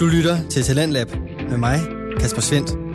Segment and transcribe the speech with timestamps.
[0.00, 1.08] Du lytter til Talentlab
[1.50, 1.80] med mig,
[2.20, 2.89] Kasper Svendt.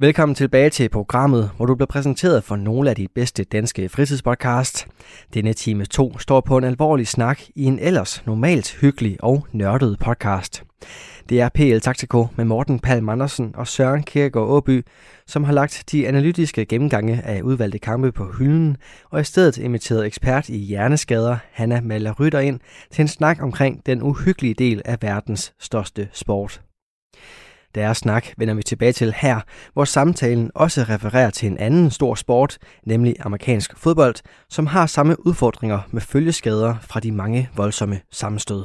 [0.00, 4.86] Velkommen tilbage til programmet, hvor du bliver præsenteret for nogle af de bedste danske fritidspodcasts.
[5.34, 9.98] Denne time 2 står på en alvorlig snak i en ellers normalt hyggelig og nørdet
[9.98, 10.64] podcast.
[11.28, 14.86] Det er PL Taktiko med Morten Palm Andersen og Søren Kierkegaard Åby,
[15.26, 18.76] som har lagt de analytiske gennemgange af udvalgte kampe på hylden,
[19.10, 22.60] og i stedet inviteret ekspert i hjerneskader, Hanna Maller Rytter ind,
[22.90, 26.65] til en snak omkring den uhyggelige del af verdens største sport.
[27.76, 29.40] Deres snak vender vi tilbage til her,
[29.72, 34.14] hvor samtalen også refererer til en anden stor sport, nemlig amerikansk fodbold,
[34.50, 38.64] som har samme udfordringer med følgeskader fra de mange voldsomme sammenstød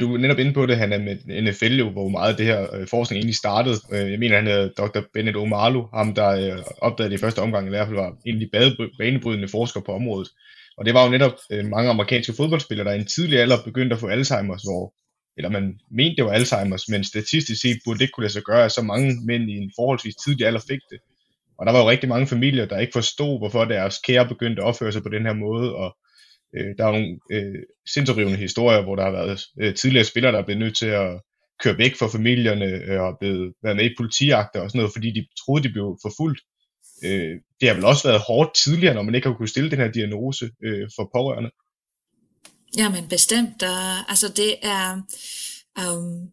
[0.00, 2.74] du er netop inde på det, han er med NFL jo, hvor meget det her
[2.74, 3.76] øh, forskning egentlig startede.
[3.92, 5.00] Øh, jeg mener, han hedder Dr.
[5.14, 8.34] Bennett Omalu, ham der øh, opdagede det i første omgang, i hvert fald var en
[8.34, 8.50] af de
[8.98, 10.28] banebrydende forskere på området.
[10.78, 11.32] Og det var jo netop
[11.64, 14.94] mange amerikanske fodboldspillere, der i en tidlig alder begyndte at få Alzheimer's, hvor
[15.40, 18.42] eller man mente, det var Alzheimer's, men statistisk set burde det ikke kunne lade sig
[18.42, 20.98] gøre, at så mange mænd i en forholdsvis tidlig alder fik det.
[21.58, 24.66] Og der var jo rigtig mange familier, der ikke forstod, hvorfor deres kære begyndte at
[24.66, 25.96] opføre sig på den her måde, og
[26.56, 27.62] Øh, der er nogle øh,
[27.94, 31.20] sindsorivende historier, hvor der har været øh, tidligere spillere, der er blevet nødt til at
[31.62, 35.10] køre væk fra familierne øh, og blevet været med i politiagter og sådan noget, fordi
[35.10, 36.40] de troede, de blev forfulgt.
[37.04, 39.78] Øh, det har vel også været hårdt tidligere, når man ikke har kunnet stille den
[39.78, 41.50] her diagnose øh, for pårørende.
[42.76, 43.60] Ja, men bestemt.
[43.60, 45.02] Der, altså det er,
[45.86, 46.30] um,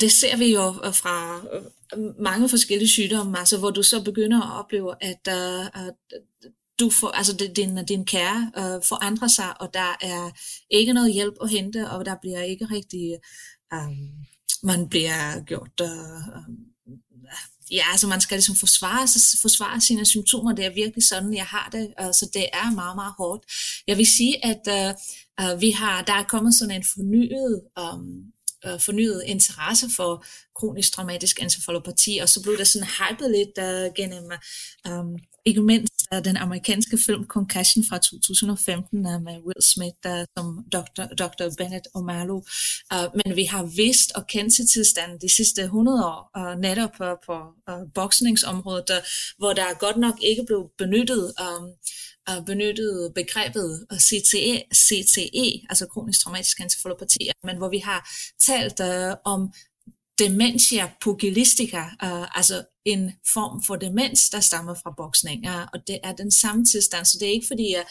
[0.00, 4.42] det ser vi jo øh, fra øh, mange forskellige sygdomme, altså hvor du så begynder
[4.42, 5.94] at opleve, at, uh, at
[6.80, 10.30] du får, altså din, din kære uh, forandrer sig, og der er
[10.70, 13.18] ikke noget hjælp at hente, og der bliver ikke rigtig,
[13.74, 14.10] um,
[14.62, 16.54] man bliver gjort, øh,
[17.70, 19.08] ja, altså man skal ligesom forsvare,
[19.42, 22.96] forsvare sine symptomer, det er virkelig sådan, jeg har det, øh, så det er meget,
[22.96, 23.44] meget hårdt.
[23.86, 25.00] Jeg vil sige, at uh,
[25.40, 28.32] Øh, vi har, der er kommet sådan en fornyet um,
[28.66, 33.94] uh, fornyet interesse for kronisk traumatisk encefalopati, og så blev der sådan hypet lidt uh,
[33.94, 34.30] gennem
[34.90, 40.24] um, ikke mindst uh, den amerikanske film Concussion fra 2015 uh, med Will Smith uh,
[40.36, 41.04] som Dr.
[41.22, 41.46] Dr.
[41.58, 42.40] Bennett O'Malley.
[42.94, 46.94] Uh, men vi har vidst og kendt til tilstanden de sidste 100 år, uh, netop
[47.00, 47.36] uh, på
[47.70, 49.02] uh, boksningsområdet, uh,
[49.38, 51.70] hvor der godt nok ikke blev benyttet um,
[52.26, 58.10] og benyttet begrebet CTE, CTE, altså kronisk traumatisk encefalopati, men hvor vi har
[58.46, 59.52] talt øh, om
[60.18, 65.98] dementia pugilistica, øh, altså en form for demens, der stammer fra boksning, øh, og det
[66.02, 67.84] er den samme tilstand, så det er ikke fordi, øh,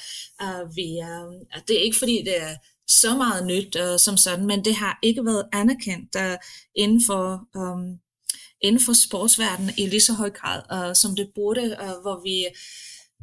[0.43, 2.55] øh, vi, øh, det er ikke fordi, det er
[2.87, 6.37] så meget nyt øh, som sådan, men det har ikke været anerkendt øh,
[6.75, 7.97] inden for øh,
[8.61, 12.45] inden for sportsverdenen i lige så høj grad, øh, som det burde, øh, hvor vi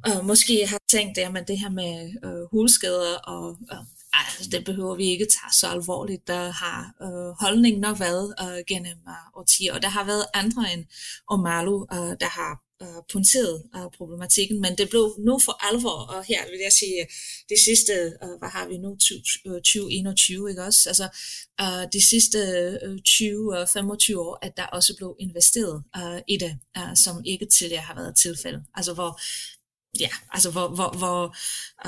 [0.05, 3.79] og måske har tænkt, at det her med øh, hulskader og øh,
[4.13, 6.27] altså, det behøver vi ikke tage så alvorligt.
[6.27, 10.73] Der har øh, holdningen nok været øh, gennem øh, årtier, og der har været andre
[10.73, 10.85] end
[11.29, 16.25] Omalu, øh, der har øh, punkteret øh, problematikken, men det blev nu for alvor, og
[16.25, 17.07] her vil jeg sige,
[17.49, 17.93] de sidste,
[18.25, 20.89] øh, hvad har vi nu, 2021, øh, ikke også?
[20.89, 21.09] Altså,
[21.61, 22.39] øh, de sidste
[22.83, 27.83] øh, 20-25 år, at der også blev investeret øh, i det, øh, som ikke tidligere
[27.83, 28.65] har været tilfælde.
[28.75, 29.21] Altså, hvor
[30.01, 31.37] ja, altså hvor, hvor, hvor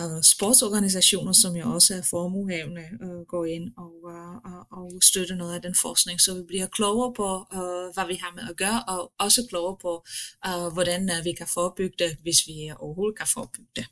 [0.01, 5.37] uh, sportsorganisationer, som jo også er formuehavende, uh, øh, går ind og, uh, og støtter
[5.37, 8.57] noget af den forskning, så vi bliver klogere på, uh, hvad vi har med at
[8.57, 10.05] gøre, og også klogere på,
[10.49, 13.87] uh, hvordan uh, vi kan forebygge det, hvis vi overhovedet kan forebygge det.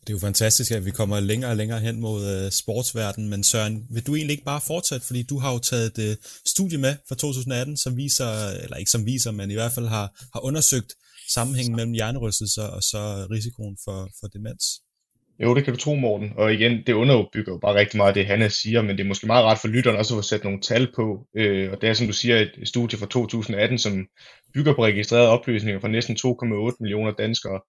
[0.00, 3.44] Det er jo fantastisk, at vi kommer længere og længere hen mod uh, sportsverdenen, men
[3.44, 6.78] Søren, vil du egentlig ikke bare fortsætte, fordi du har jo taget et uh, studie
[6.78, 10.40] med fra 2018, som viser, eller ikke som viser, men i hvert fald har, har
[10.40, 10.94] undersøgt
[11.34, 14.64] sammenhængen mellem hjernerystelser og så risikoen for, for demens.
[15.42, 16.32] Jo, det kan du tro, Morten.
[16.36, 19.26] Og igen, det underbygger jo bare rigtig meget det, han siger, men det er måske
[19.26, 21.26] meget rart for lytteren også at få sat nogle tal på.
[21.36, 24.06] Øh, og det er, som du siger, et studie fra 2018, som
[24.54, 27.60] bygger på registrerede oplysninger fra næsten 2,8 millioner danskere.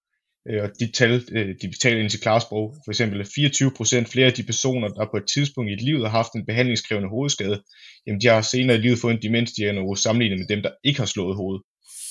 [0.49, 4.27] Øh, og de tal, øh, de betaler ind til klarsprog, for eksempel 24 procent flere
[4.27, 7.63] af de personer, der på et tidspunkt i livet har haft en behandlingskrævende hovedskade,
[8.07, 11.05] jamen de har senere i livet fået en demensdiagnose sammenlignet med dem, der ikke har
[11.05, 11.61] slået hovedet.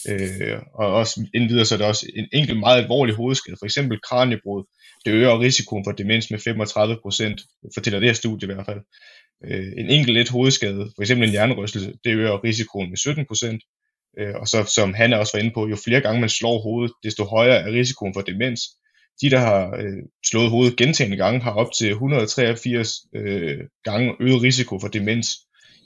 [0.09, 4.01] Øh, og også indvidere så er det også en enkelt meget alvorlig hovedskade, for eksempel
[4.01, 4.65] kraniebrud.
[5.05, 7.41] Det øger risikoen for demens med 35 procent,
[7.75, 8.81] fortæller det her studie i hvert fald.
[9.45, 13.63] Øh, en enkelt let hovedskade, for eksempel en hjernerystelse, det øger risikoen med 17 procent.
[14.19, 16.93] Øh, og så som han også var inde på, jo flere gange man slår hovedet,
[17.03, 18.61] desto højere er risikoen for demens.
[19.21, 24.43] De, der har øh, slået hovedet gentagende gange, har op til 183 øh, gange øget
[24.43, 25.29] risiko for demens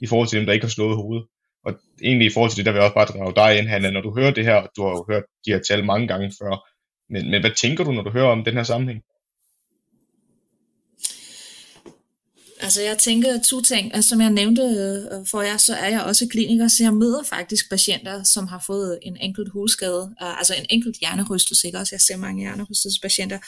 [0.01, 1.25] i forhold til dem, der ikke har slået hovedet.
[1.65, 1.73] Og
[2.03, 4.01] egentlig i forhold til det, der vil jeg også bare drage dig ind, Hanna, når
[4.01, 6.69] du hører det her, du har jo hørt de her tal mange gange før,
[7.13, 9.01] men, men hvad tænker du, når du hører om den her sammenhæng?
[12.63, 13.95] Altså jeg tænker to ting.
[13.95, 17.23] Altså, som jeg nævnte øh, for jer, så er jeg også kliniker, så jeg møder
[17.23, 21.95] faktisk patienter, som har fået en enkelt hulskade, øh, altså en enkelt hjernerystelse, ikke også?
[21.95, 23.39] Jeg ser mange hjernerystelsespatienter,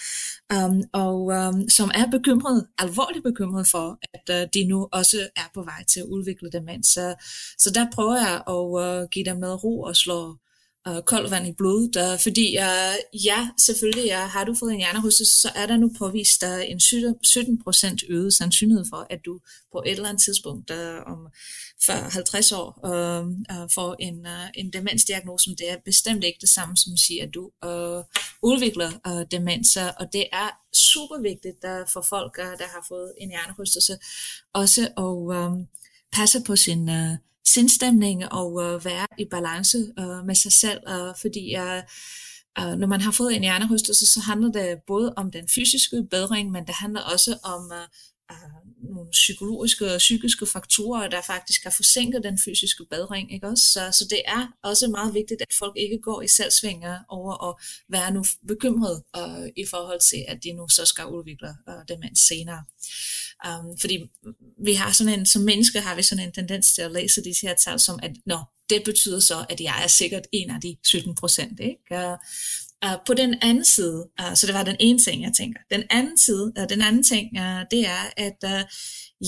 [0.56, 5.50] um, og um, som er bekymret, alvorligt bekymret for, at uh, de nu også er
[5.54, 6.88] på vej til at udvikle demens.
[6.88, 7.16] Så,
[7.58, 8.64] så der prøver jeg at
[9.04, 10.38] uh, give dem noget ro og slå
[10.86, 14.78] og koldt vand i blodet, og fordi uh, ja, selvfølgelig, ja, har du fået en
[14.78, 19.40] hjernerystelse, så er der nu påvist der en 17% øget sandsynlighed for, at du
[19.72, 21.28] på et eller andet tidspunkt der om
[21.90, 26.78] 50 år øhm, øh, får en, øh, en demensdiagnose, det er bestemt ikke det samme
[26.78, 28.04] som at sige, at du øh,
[28.42, 33.14] udvikler øh, demens, og det er super vigtigt der for folk, øh, der har fået
[33.18, 33.98] en hjernerystelse,
[34.54, 35.66] også at øh,
[36.12, 41.14] passe på sin øh, sindstemning og øh, være i balance øh, med sig selv, øh,
[41.22, 41.82] fordi øh,
[42.60, 46.52] øh, når man har fået en hjernerystelse, så handler det både om den fysiske bedring,
[46.52, 47.88] men det handler også om øh,
[48.32, 53.34] øh, nogle psykologiske og psykiske faktorer, der faktisk har forsinket den fysiske bedring.
[53.34, 53.64] Ikke også?
[53.64, 57.56] Så, så det er også meget vigtigt, at folk ikke går i selvsvinger over at
[57.90, 62.20] være nu bekymret øh, i forhold til, at de nu så skal udvikle øh, demens
[62.20, 62.64] senere.
[63.48, 64.10] Um, fordi
[64.66, 67.48] vi har sådan en, som mennesker har vi sådan en tendens til at læse disse
[67.48, 68.40] her tal som, at nå,
[68.70, 71.60] det betyder så, at jeg er sikkert en af de 17 procent.
[71.60, 72.18] Ikke?
[72.86, 75.60] Uh, på den anden side, uh, så det var den ene ting, jeg tænker.
[75.72, 78.62] Den anden side, uh, den anden ting, uh, det er, at uh,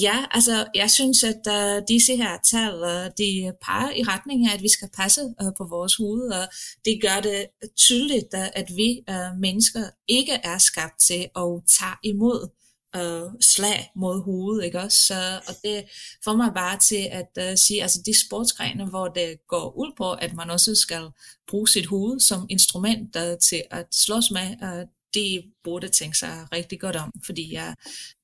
[0.02, 4.54] ja, altså jeg synes, at uh, disse her tal, uh, de peger i retning af,
[4.54, 6.48] at vi skal passe uh, på vores hoved, og
[6.86, 7.46] det gør det
[7.78, 12.57] tydeligt, uh, at vi uh, mennesker ikke er skabt til at tage imod
[12.98, 14.98] øh, slag mod hovedet, ikke også?
[14.98, 15.84] Så, og det
[16.24, 20.12] får mig bare til at øh, sige, altså de sportsgrene, hvor det går ud på,
[20.12, 21.10] at man også skal
[21.48, 26.48] bruge sit hoved som instrument øh, til at slås med, øh, det burde tænke sig
[26.52, 27.74] rigtig godt om, fordi ja,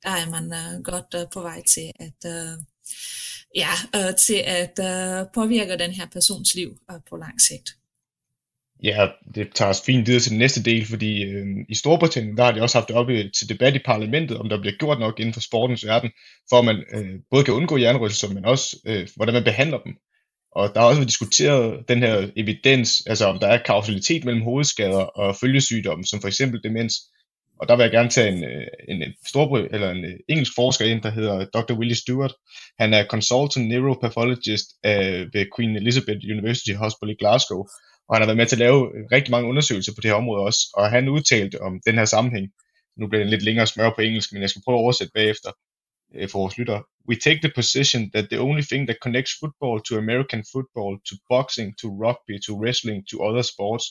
[0.04, 2.58] der er man øh, godt øh, på vej til at, Øh,
[3.56, 7.78] ja, øh, til at øh, påvirke den her persons liv øh, på lang sigt.
[8.84, 12.44] Ja, det tager os fint videre til den næste del, fordi øh, i Storbritannien, der
[12.44, 15.20] har de også haft det oppe til debat i parlamentet, om der bliver gjort nok
[15.20, 16.12] inden for sportens verden,
[16.50, 19.94] for at man øh, både kan undgå hjernerystelser, men også øh, hvordan man behandler dem.
[20.52, 24.44] Og der har også været diskuteret den her evidens, altså om der er kausalitet mellem
[24.44, 26.96] hovedskader og følgesygdomme, som for eksempel demens.
[27.60, 30.52] Og der vil jeg gerne tage en, øh, en, en storbry, eller en øh, engelsk
[30.56, 31.74] forsker ind, der hedder Dr.
[31.74, 32.34] Willie Stewart.
[32.80, 37.66] Han er consultant neuropathologist af, øh, ved Queen Elizabeth University Hospital i Glasgow,
[38.08, 38.80] og han har været med til at lave
[39.12, 42.48] rigtig mange undersøgelser på det her område også, og han udtalte om den her sammenhæng.
[42.98, 45.52] Nu bliver det lidt længere smør på engelsk, men jeg skal prøve at oversætte bagefter
[46.16, 46.82] øh, for vores lytter.
[47.10, 51.16] We take the position that the only thing that connects football to American football, to
[51.30, 53.86] boxing, to rugby, to wrestling, to other sports,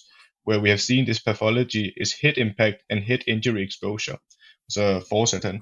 [0.47, 4.19] where we have seen this pathology is head impact and head injury exposure.
[4.69, 5.61] Så fortsætter han.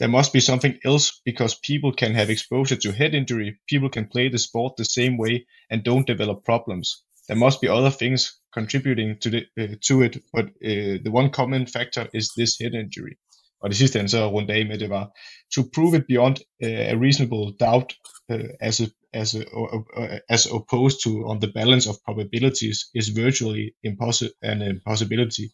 [0.00, 4.06] There must be something else because people can have exposure to head injury, people can
[4.14, 5.34] play the sport the same way
[5.70, 6.88] and don't develop problems
[7.28, 8.20] there must be other things
[8.52, 12.74] contributing to, the, uh, to it, but uh, the one common factor is this head
[12.74, 13.16] injury.
[13.62, 15.18] Og det sidste han så rundt af med, det var,
[15.54, 17.94] to prove it beyond uh, a reasonable doubt
[18.32, 19.42] uh, as, a, as, a,
[19.96, 25.46] uh, as opposed to on the balance of probabilities is virtually impossi- an impossibility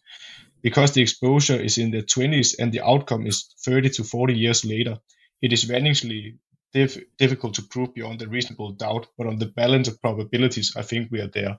[0.63, 4.65] because the exposure is in the 20s and the outcome is 30 to 40 years
[4.65, 4.97] later.
[5.41, 6.37] It is vanishingly
[6.77, 10.83] diff- difficult to prove beyond a reasonable doubt, but on the balance of probabilities, I
[10.89, 11.55] think we are there.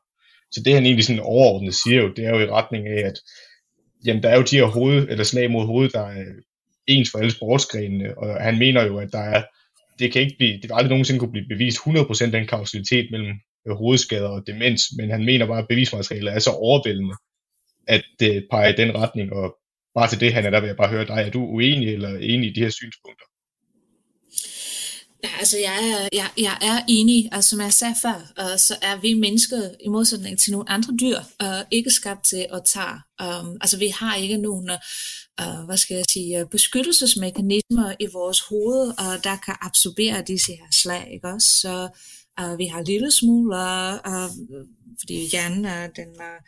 [0.53, 3.19] Så det han egentlig sådan overordnet siger jo, det er jo i retning af, at
[4.07, 6.25] jamen, der er jo de her hoved, eller slag mod hovedet, der er
[6.87, 9.43] ens for alle sportsgrenene, og han mener jo, at der er,
[9.99, 13.33] det kan ikke blive, det vil aldrig nogensinde kunne blive bevist 100% den kausalitet mellem
[13.69, 17.15] øh, hovedskader og demens, men han mener bare, at bevismaterialet er så overvældende,
[17.89, 19.57] at det peger i den retning, og
[19.95, 22.19] bare til det, han er der vil jeg bare høre dig, er du uenig eller
[22.19, 23.27] enig i de her synspunkter?
[25.25, 28.77] Ja, altså jeg er, jeg, jeg er enig, altså som jeg sagde før, uh, så
[28.83, 32.97] er vi mennesker i modsætning til nogle andre dyr uh, ikke skabt til at tage.
[33.23, 34.71] Um, altså vi har ikke nogen,
[35.43, 40.71] uh, hvad skal jeg sige, beskyttelsesmekanismer i vores hoved, uh, der kan absorbere disse her
[40.83, 41.49] slag, ikke også?
[41.49, 41.89] Så
[42.43, 43.57] uh, vi har lille smule,
[44.07, 44.31] uh,
[45.01, 46.09] fordi hjernen er den...
[46.09, 46.41] Uh,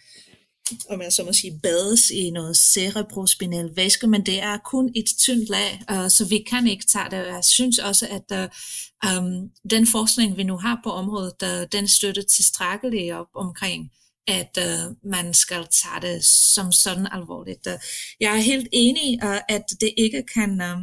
[0.89, 5.07] om jeg så må sige, bades i noget cerebrospinal væske, men det er kun et
[5.19, 7.17] tyndt lag, uh, så vi kan ikke tage det.
[7.17, 8.51] Jeg synes også, at
[9.05, 13.91] uh, um, den forskning, vi nu har på området, uh, den støtter tilstrækkeligt op omkring,
[14.29, 17.67] at uh, man skal tage det som sådan alvorligt.
[17.67, 17.73] Uh,
[18.21, 20.61] jeg er helt enig, uh, at det ikke kan...
[20.61, 20.83] Uh,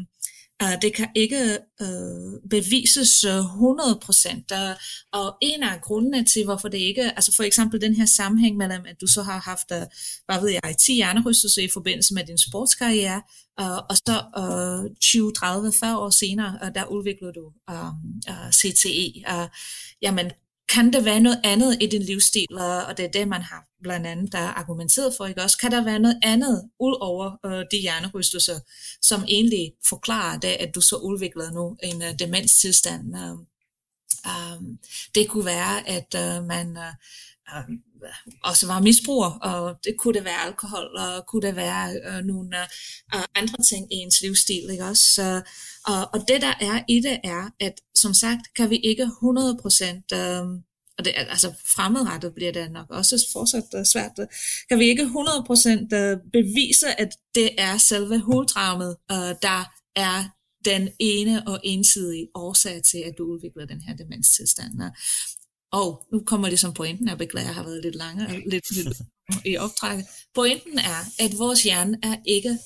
[0.64, 4.76] Øh, det kan ikke øh, bevises øh, 100%, Der,
[5.12, 8.86] og en af grundene til, hvorfor det ikke, altså for eksempel den her sammenhæng mellem,
[8.88, 9.82] at du så har haft, øh,
[10.26, 13.22] hvad ved jeg, 10 hjernerystelser i forbindelse med din sportskarriere,
[13.62, 17.88] øh, og så øh, 20, 30, 40 år senere, øh, der udvikler du øh,
[18.30, 19.24] uh, CTE.
[19.34, 19.48] Øh,
[20.02, 20.32] jamen,
[20.70, 22.48] kan der være noget andet i din livsstil,
[22.88, 25.58] og det er det, man har blandt andet der er argumenteret for, ikke også?
[25.58, 28.60] Kan der være noget andet ud over øh, de hjernerystelser,
[29.02, 33.18] som egentlig forklarer det, at du så udvikler nu en øh, demenstilstand?
[33.18, 33.32] Øh,
[34.26, 34.62] øh,
[35.16, 36.94] det kunne være, at øh, man øh,
[38.44, 42.62] også var misbruger, og det kunne det være alkohol, og kunne det være øh, nogle
[43.16, 45.04] øh, andre ting i ens livsstil, ikke også?
[45.14, 45.42] Så,
[45.86, 49.08] og, og det der er i det er, at som sagt, kan vi ikke 100%
[50.14, 50.62] øh,
[51.00, 54.28] og det, altså fremadrettet bliver det nok også fortsat øh, svært, øh,
[54.70, 59.62] kan vi ikke 100% øh, bevise, at det er selve hovedtraumet, øh, der
[59.96, 60.24] er
[60.66, 64.74] den ene og ensidige årsag til, at du udvikler den her demenstilstand.
[65.72, 68.98] Og nu kommer det som pointen, jeg beklager, jeg har været lidt lang lidt, lidt
[69.46, 70.06] i optrækket.
[70.36, 72.58] Pointen er, at vores hjerne er ikke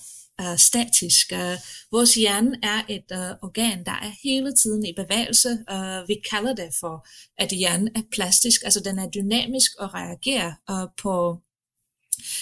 [0.41, 1.31] uh, statisk.
[1.33, 1.55] Uh,
[1.91, 5.49] vores hjerne er et uh, organ, der er hele tiden i bevægelse.
[5.49, 7.07] Uh, vi kalder det for,
[7.37, 11.43] at hjernen er plastisk, altså den er dynamisk og reagerer uh, på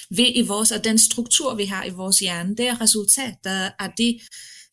[0.10, 3.70] ved i vores, og den struktur, vi har i vores hjerne, det er resultat øh,
[3.80, 4.20] af de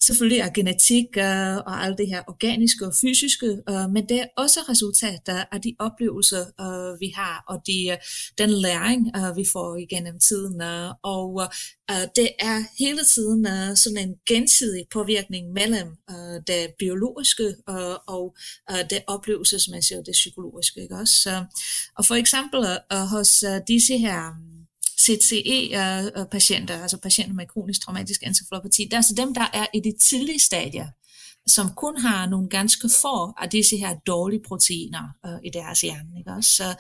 [0.09, 4.27] Selvfølgelig er genetik øh, og alt det her organiske og fysiske, øh, men det er
[4.37, 7.97] også resultater af de oplevelser, øh, vi har, og de, øh,
[8.39, 10.63] den læring, øh, vi får igennem tiden.
[10.63, 11.53] Øh, og
[12.17, 13.47] det er hele tiden
[13.77, 15.89] sådan en gensidig påvirkning mellem
[16.47, 17.55] det biologiske
[18.07, 18.37] og
[18.91, 20.83] det oplevelsesmæssige og det psykologiske.
[20.83, 21.45] Ikke også?
[21.99, 22.61] Og for eksempel
[23.13, 24.21] hos disse her
[25.01, 29.81] CTE-patienter, øh, altså patienter med kronisk traumatisk encefalopati, det er altså dem, der er i
[29.81, 30.87] de tidlige stadier,
[31.47, 36.19] som kun har nogle ganske få af disse her dårlige proteiner øh, i deres hjerne.
[36.19, 36.51] Ikke også?
[36.51, 36.75] Så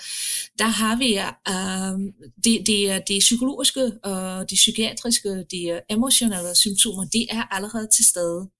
[0.58, 2.12] der har vi øh,
[2.44, 8.04] de, de, de psykologiske, øh, de psykiatriske, de øh, emotionelle symptomer, de er allerede til
[8.04, 8.50] stede.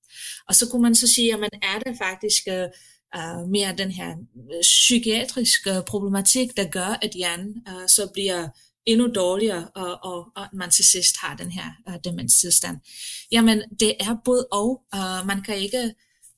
[0.49, 2.69] Og så kunne man så sige, at man er det faktisk øh,
[3.17, 4.15] øh, mere den her
[4.63, 8.49] psykiatriske problematik, der gør, at hjernen øh, så bliver
[8.89, 12.77] endnu dårligere, og, og, og man til sidst har den her uh, demenstilstand.
[13.33, 14.83] Jamen, det er både og.
[14.95, 15.95] Uh, man kan ikke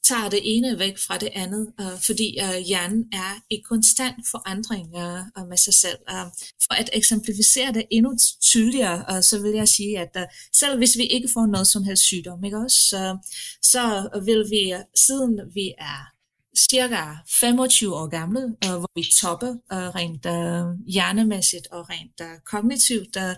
[0.08, 4.86] tage det ene væk fra det andet, uh, fordi uh, hjernen er i konstant forandring
[4.86, 5.98] uh, med sig selv.
[6.10, 6.26] Uh,
[6.64, 10.22] for at eksemplificere det endnu tydeligere, uh, så vil jeg sige, at uh,
[10.54, 13.18] selv hvis vi ikke får noget som helst sygdom, ikke også, uh,
[13.62, 13.84] så
[14.24, 14.74] vil vi,
[15.06, 16.19] siden vi er
[16.58, 17.04] cirka
[17.40, 23.16] 25 år gamle, øh, hvor vi topper øh, rent øh, hjernemæssigt og rent øh, kognitivt,
[23.16, 23.34] øh,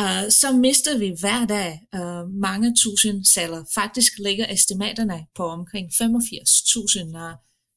[0.00, 3.64] øh, så mister vi hver dag øh, mange tusind celler.
[3.74, 7.34] Faktisk ligger estimaterne på omkring 85.000 øh,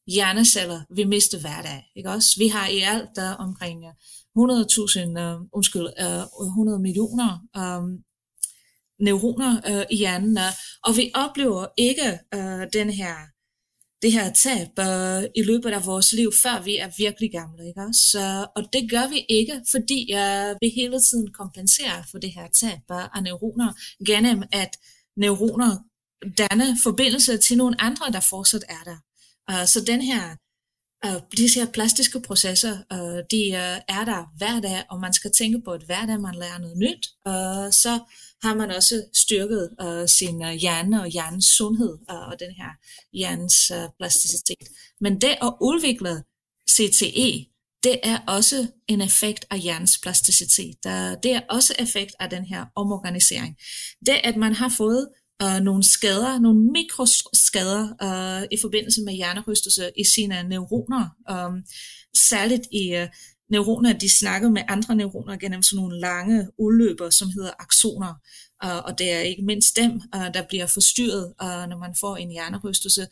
[0.07, 1.83] hjerneceller, vi mister hver dag.
[1.95, 2.29] Ikke også?
[2.38, 3.93] Vi har i alt der omkring øh,
[4.38, 7.99] 100.000, øh, undskyld, øh, 100 millioner øh,
[9.05, 10.51] neuroner øh, i hjernen, øh,
[10.83, 13.15] og vi oplever ikke øh, den her
[14.01, 17.67] det her tab øh, i løbet af vores liv, før vi er virkelig gamle.
[17.67, 17.93] Ikke?
[18.11, 22.47] Så, og det gør vi ikke, fordi øh, vi hele tiden kompenserer for det her
[22.47, 23.73] tab uh, af neuroner,
[24.05, 24.77] gennem at
[25.17, 25.77] neuroner
[26.37, 28.99] danner forbindelse til nogle andre, der fortsat er der.
[29.51, 30.35] Uh, så den her øh,
[31.05, 35.31] Uh, disse her plastiske processer, uh, de uh, er der hver dag, og man skal
[35.31, 37.99] tænke på, at hver dag man lærer noget nyt, uh, så
[38.43, 42.69] har man også styrket uh, sin uh, hjerne og hjernens sundhed uh, og den her
[43.13, 44.67] hjernens uh, plasticitet.
[45.01, 46.24] Men det at udvikle
[46.69, 47.46] CTE,
[47.84, 50.77] det er også en effekt af hjernens plasticitet.
[50.86, 53.58] Uh, det er også effekt af den her omorganisering.
[54.05, 55.08] Det at man har fået
[55.43, 61.63] uh, nogle skader, nogle mikroskader uh, i forbindelse med hjernerystelse i sine neuroner, um,
[62.29, 63.08] særligt i uh,
[63.49, 68.13] neuroner, de snakker med andre neuroner gennem sådan nogle lange udløber, som hedder aksoner.
[68.63, 71.95] Uh, øh, og det er ikke mindst dem, uh, der bliver forstyrret, uh, når man
[71.99, 73.07] får en hjernerystelse.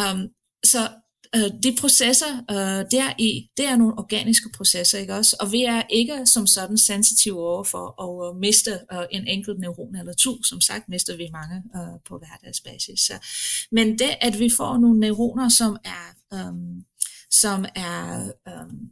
[0.00, 0.28] Um,
[0.64, 0.88] så
[1.36, 5.36] uh, de processer, uh, der i, det er nogle organiske processer, ikke også?
[5.40, 9.60] Og vi er ikke som sådan sensitive over for at uh, miste uh, en enkelt
[9.60, 10.42] neuron eller to.
[10.42, 13.00] Som sagt mister vi mange uh, på hverdagsbasis.
[13.00, 13.14] Så.
[13.72, 16.06] Men det, at vi får nogle neuroner, som er,
[16.48, 16.84] um,
[17.30, 18.90] som er um,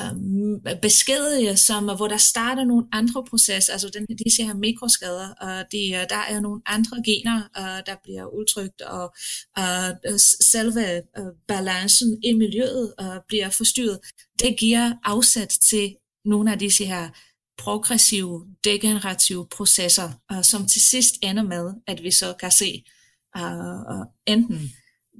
[0.00, 5.28] Øhm, um, beskedige, som, hvor der starter nogle andre processer, altså den, disse her mikroskader,
[5.28, 9.14] og de, øh, der er nogle andre gener, øh, der bliver udtrykt, og
[9.58, 11.02] uh, selve
[11.48, 12.94] balancen i miljøet
[13.28, 13.98] bliver forstyrret.
[14.42, 17.08] Det giver afsæt til nogle af disse her
[17.58, 20.10] progressive, degenerative processer,
[20.42, 22.84] som til sidst ender med, at vi så kan se
[23.38, 24.72] uh, enten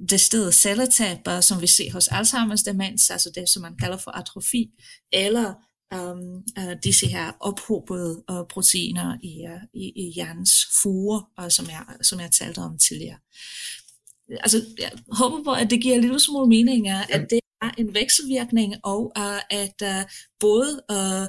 [0.09, 4.11] det sted celletab, som vi ser hos Alzheimer's demens, altså det, som man kalder for
[4.11, 4.69] atrofi,
[5.11, 5.53] eller
[5.95, 11.65] um, uh, disse her ophobede uh, proteiner i, uh, i, i hjernens fuger, uh, som,
[11.65, 13.17] jeg, som jeg talte om tidligere.
[14.29, 17.71] Altså, jeg håber på, at det giver en lille smule mening, uh, at det er
[17.77, 21.27] en vekselvirkning, og uh, at uh, både uh,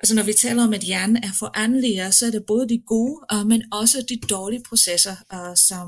[0.00, 3.16] Altså når vi taler om, at hjernen er foranderlig, så er det både de gode,
[3.34, 5.86] uh, men også de dårlige processer, uh, som,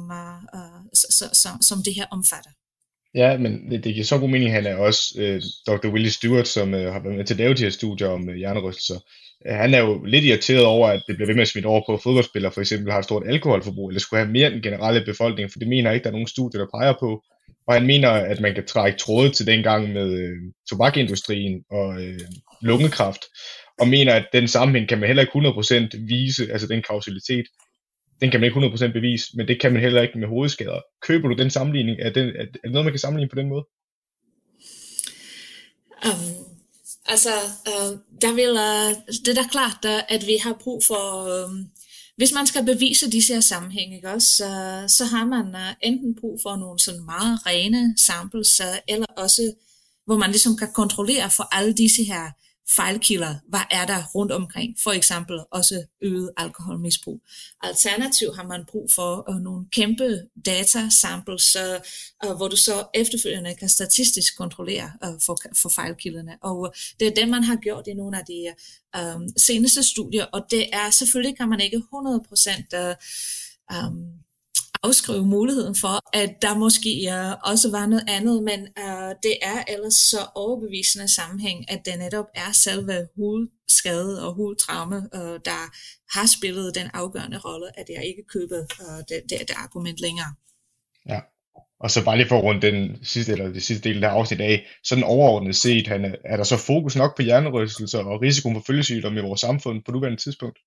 [0.59, 2.51] uh, som det her omfatter.
[3.15, 5.89] Ja, men det, det giver så god mening, han er også øh, Dr.
[5.89, 8.37] Willie Stewart, som øh, har været med til at lave de her studier om øh,
[8.37, 8.99] hjernerystelser.
[9.47, 11.97] Han er jo lidt irriteret over, at det bliver ved med at smitte over på
[12.03, 15.53] fodboldspillere, for eksempel har et stort alkoholforbrug, eller skulle have mere end den generelle befolkning,
[15.53, 17.23] for det mener ikke, der er nogen studier, der peger på.
[17.67, 20.37] Og han mener, at man kan trække tråde til dengang med øh,
[20.71, 22.21] tobakindustrien og øh,
[22.63, 23.23] lungekræft,
[23.81, 27.47] og mener, at den sammenhæng kan man heller ikke 100% vise, altså den kausalitet,
[28.21, 30.81] den kan man ikke 100% bevise, men det kan man heller ikke med hovedskader.
[31.03, 31.99] Køber du den sammenligning?
[32.01, 33.65] Er det, er det noget, man kan sammenligne på den måde?
[36.07, 36.47] Um,
[37.07, 37.31] altså,
[37.67, 41.05] uh, der vil, uh, det er da klart, uh, at vi har brug for,
[41.45, 41.67] um,
[42.17, 44.51] hvis man skal bevise disse her sammenhænge, ikke også, så,
[44.89, 49.53] så har man uh, enten brug for nogle sådan meget rene samples, uh, eller også,
[50.07, 52.31] hvor man ligesom kan kontrollere for alle disse her
[52.77, 57.21] fejlkilder, hvad er der rundt omkring, for eksempel også øget alkoholmisbrug.
[57.63, 63.55] Alternativt har man brug for øh, nogle kæmpe data samples, øh, hvor du så efterfølgende
[63.55, 66.39] kan statistisk kontrollere øh, for, for fejlkilderne.
[66.43, 68.55] Og det er det, man har gjort i nogle af de
[69.37, 71.81] seneste studier, og det er selvfølgelig kan man ikke 100%
[72.79, 72.95] uh,
[73.77, 74.21] um,
[74.83, 79.59] afskrive muligheden for, at der måske uh, også var noget andet, men øh, det er
[79.69, 85.63] ellers så overbevisende sammenhæng, at det netop er selve hudskade og hudtraume, øh, der
[86.19, 90.33] har spillet den afgørende rolle, at jeg ikke køber øh, det, det, det argument længere.
[91.09, 91.21] Ja,
[91.81, 94.41] og så bare lige for at runde den sidste, eller det sidste del af afsnit
[94.41, 98.63] af, sådan overordnet set, han, er der så fokus nok på hjernerystelser og risikoen for
[98.67, 100.59] følgesygdom i vores samfund på nuværende tidspunkt?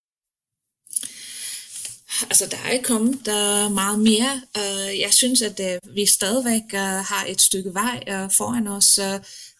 [2.29, 4.41] Altså, der er ikke kommet der meget mere.
[4.57, 8.99] Uh, jeg synes, at uh, vi stadigvæk uh, har et stykke vej uh, foran os.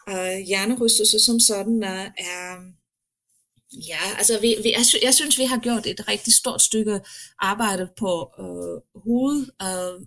[0.07, 2.73] Uh, hjernerystelse som sådan uh, er...
[3.87, 6.99] Ja, altså vi, vi, jeg, jeg synes, vi har gjort et rigtig stort stykke
[7.39, 10.05] arbejde på øh, hoved, øh,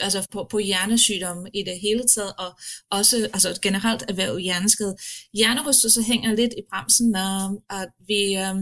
[0.00, 2.58] altså på, på hjernesygdomme i det hele taget, og
[2.90, 4.96] også altså generelt erhverv hjerneskade.
[5.34, 8.36] Hjernerystelse hænger lidt i bremsen, og, og vi...
[8.36, 8.54] Øh,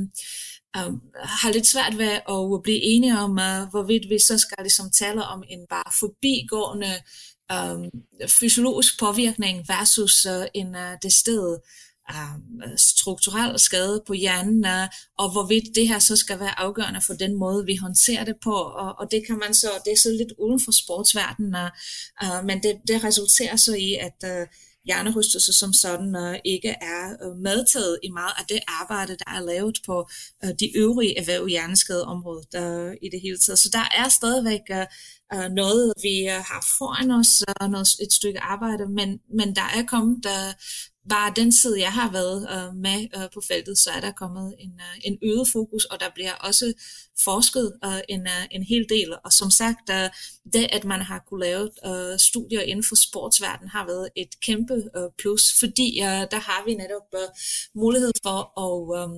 [0.77, 4.91] um, har lidt svært ved at blive enige om, uh, hvorvidt vi så skal ligesom
[4.91, 6.95] tale om en bare forbigående
[7.53, 7.91] um,
[8.41, 11.59] fysiologisk påvirkning versus uh, en uh, det sted
[12.11, 12.37] uh,
[12.77, 14.87] strukturel skade på hjernen, uh,
[15.19, 18.55] og hvorvidt det her så skal være afgørende for den måde, vi håndterer det på,
[18.55, 21.71] og, og det kan man så, det er så lidt uden for sportsverdenen, uh,
[22.25, 24.47] uh, men det, det resulterer så i, at uh,
[24.89, 29.41] hjernerystelse som sådan øh, ikke er øh, medtaget i meget af det arbejde, der er
[29.41, 29.97] lavet på
[30.45, 33.59] øh, de øvrige erhverv hjerneskadeområdet øh, i det hele taget.
[33.59, 34.87] Så der er stadigvæk øh,
[35.35, 39.69] øh noget, vi øh, har foran os, uh, noget, et stykke arbejde, men, men der
[39.79, 40.53] er kommet øh,
[41.09, 44.55] bare den tid, jeg har været øh, med øh, på feltet, så er der kommet
[44.59, 46.73] en, øh, en øget fokus, og der bliver også
[47.25, 49.15] forsket øh, en, øh, en hel del.
[49.25, 50.11] Og som sagt, øh,
[50.53, 54.75] det at man har kunne lave øh, studier inden for sportsverdenen har været et kæmpe
[54.97, 57.29] øh, plus, fordi øh, der har vi netop øh,
[57.75, 59.09] mulighed for at Øh,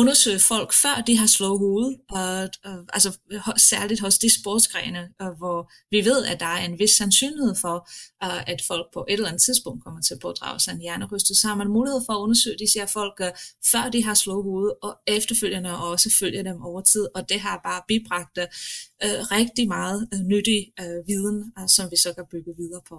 [0.00, 3.18] undersøge folk, før de har slået hovedet, og, og, altså
[3.56, 7.76] særligt hos de sportsgrene, og, hvor vi ved, at der er en vis sandsynlighed for,
[8.24, 11.40] uh, at folk på et eller andet tidspunkt kommer til at pådrage sig en hjernerystelse,
[11.40, 13.30] så har man mulighed for at undersøge de her folk, uh,
[13.72, 17.40] før de har slået hovedet, og efterfølgende og også følge dem over tid, og det
[17.40, 22.24] har bare bibragt uh, rigtig meget uh, nyttig uh, viden, uh, som vi så kan
[22.32, 22.96] bygge videre på.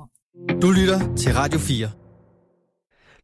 [0.62, 2.06] Du lytter til Radio 4.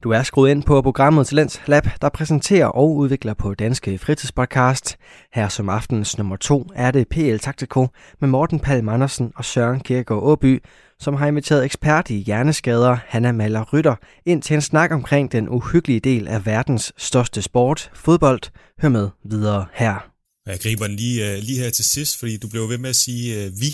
[0.04, 4.98] Du er skruet ind på programmet Talents Lab, der præsenterer og udvikler på Danske Fritidspodcast.
[5.34, 7.88] Her som aftens nummer to er det PL Taktiko
[8.22, 10.64] med Morten Palm Andersen og Søren Kierkegaard Åby,
[11.00, 15.50] som har inviteret ekspert i hjerneskader, Hanna Maller Rytter, ind til en snak omkring den
[15.50, 18.42] uhyggelige del af verdens største sport, fodbold.
[18.82, 20.12] Hør med videre her.
[20.46, 22.96] Jeg griber den lige, øh, lige her til sidst, fordi du blev ved med at
[22.96, 23.68] sige øh, vi,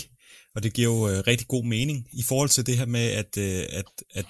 [0.54, 3.38] og det giver jo uh, rigtig god mening i forhold til det her med, at,
[3.38, 4.26] at, at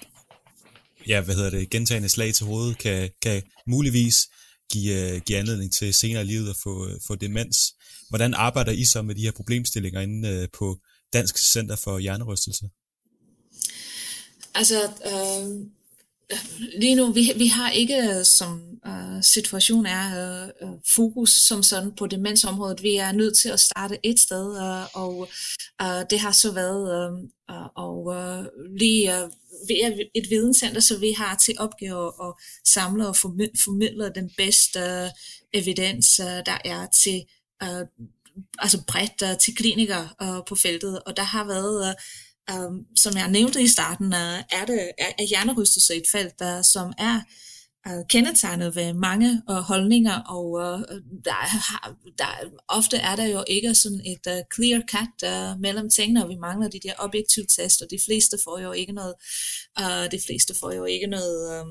[1.07, 4.27] ja, hvad hedder det, gentagende slag til hovedet kan, kan muligvis
[4.71, 7.57] give, øh, give anledning til senere i livet at få, øh, få demens.
[8.09, 10.77] Hvordan arbejder I så med de her problemstillinger inde øh, på
[11.13, 12.69] Dansk Center for Hjernerystelse?
[14.55, 15.65] Altså, øh,
[16.79, 22.07] lige nu, vi, vi har ikke, som øh, situation er, øh, fokus som sådan på
[22.07, 22.83] demensområdet.
[22.83, 25.29] Vi er nødt til at starte et sted, øh, og
[25.81, 27.29] øh, det har så været øh,
[27.75, 28.45] og øh,
[28.77, 29.29] lige øh,
[29.67, 32.33] vi er et videnscenter, så vi har til opgave at
[32.67, 34.79] samle og formidle den bedste
[35.53, 37.25] evidens, øh, der er til
[37.63, 37.87] uh,
[38.59, 41.93] altså bredt uh, til klinikere uh, på feltet, og der har været uh,
[42.51, 46.61] Um, som jeg nævnte i starten, uh, er, det, er, er hjernerystelse et felt, der,
[46.61, 47.21] som er
[47.85, 50.79] er kendetegnet ved mange uh, holdninger, og øh,
[51.25, 52.25] der, har, der,
[52.67, 56.35] ofte er der jo ikke sådan et øh, clear cut uh, mellem tingene, og vi
[56.35, 59.13] mangler de der objektive test, og de fleste får jo ikke noget,
[59.79, 61.67] uh, de fleste får jo ikke noget uh,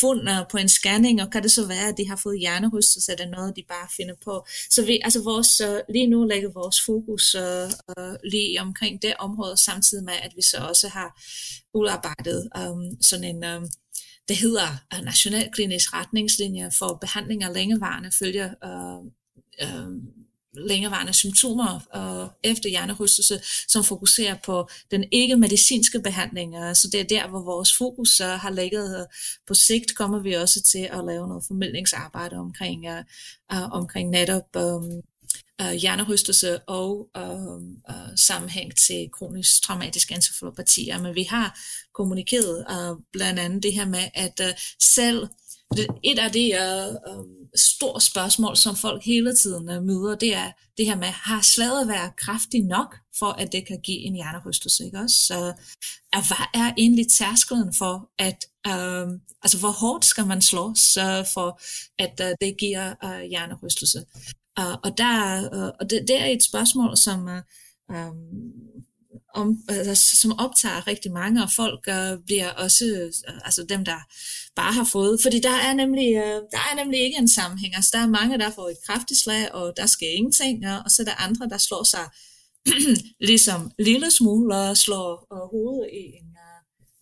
[0.00, 3.12] fund uh, på en scanning, og kan det så være, at de har fået hjernerystelse,
[3.12, 4.46] er det noget, de bare finder på.
[4.70, 9.14] Så vi, altså vores, uh, lige nu lægger vores fokus uh, uh, lige omkring det
[9.18, 11.20] område, samtidig med, at vi så også har
[11.74, 13.68] udarbejdet um, sådan en um,
[14.30, 19.00] det hedder øh, Nationalklinisk retningslinjer for behandling af længevarende følger øh,
[19.62, 19.90] øh,
[20.54, 26.54] længevarende symptomer øh, efter hjernerystelse, som fokuserer på den ikke-medicinske behandling.
[26.54, 29.00] Øh, så det er der, hvor vores fokus øh, har ligget.
[29.00, 29.06] Øh.
[29.46, 33.04] På sigt kommer vi også til at lave noget formidlingsarbejde omkring, øh,
[33.52, 35.02] øh omkring netop øh,
[35.60, 37.54] øh, hjernerystelse og øh,
[37.90, 40.98] øh, sammenhæng til kronisk traumatisk encefalopatier.
[40.98, 41.58] Men vi har
[41.94, 44.54] kommunikeret øh, blandt andet det her med, at øh,
[44.94, 45.28] selv
[46.04, 50.52] et af de øh, um, store spørgsmål, som folk hele tiden uh, møder, det er
[50.76, 54.84] det her med, har slaget været kraftig nok, for at det kan give en hjernerystelse?
[54.84, 55.16] Ikke også?
[55.16, 55.38] Så,
[56.16, 61.30] uh, hvad er egentlig tærskelen for, at uh, altså hvor hårdt skal man slås så
[61.34, 61.60] for,
[61.98, 64.04] at uh, det giver uh, hjernerystelse?
[64.58, 68.14] Uh, og der, uh, og det, det er et spørgsmål, som, uh, um,
[69.34, 72.84] om, altså, som optager rigtig mange, og folk uh, bliver også,
[73.28, 74.00] uh, altså dem, der
[74.56, 77.74] bare har fået, fordi der er nemlig, uh, der er nemlig ikke en sammenhæng.
[77.76, 80.90] Altså, der er mange, der får et kraftigt slag, og der sker ingenting, uh, og
[80.90, 82.06] så er der andre, der slår sig
[83.30, 86.30] ligesom lille smule og slår uh, hovedet i en,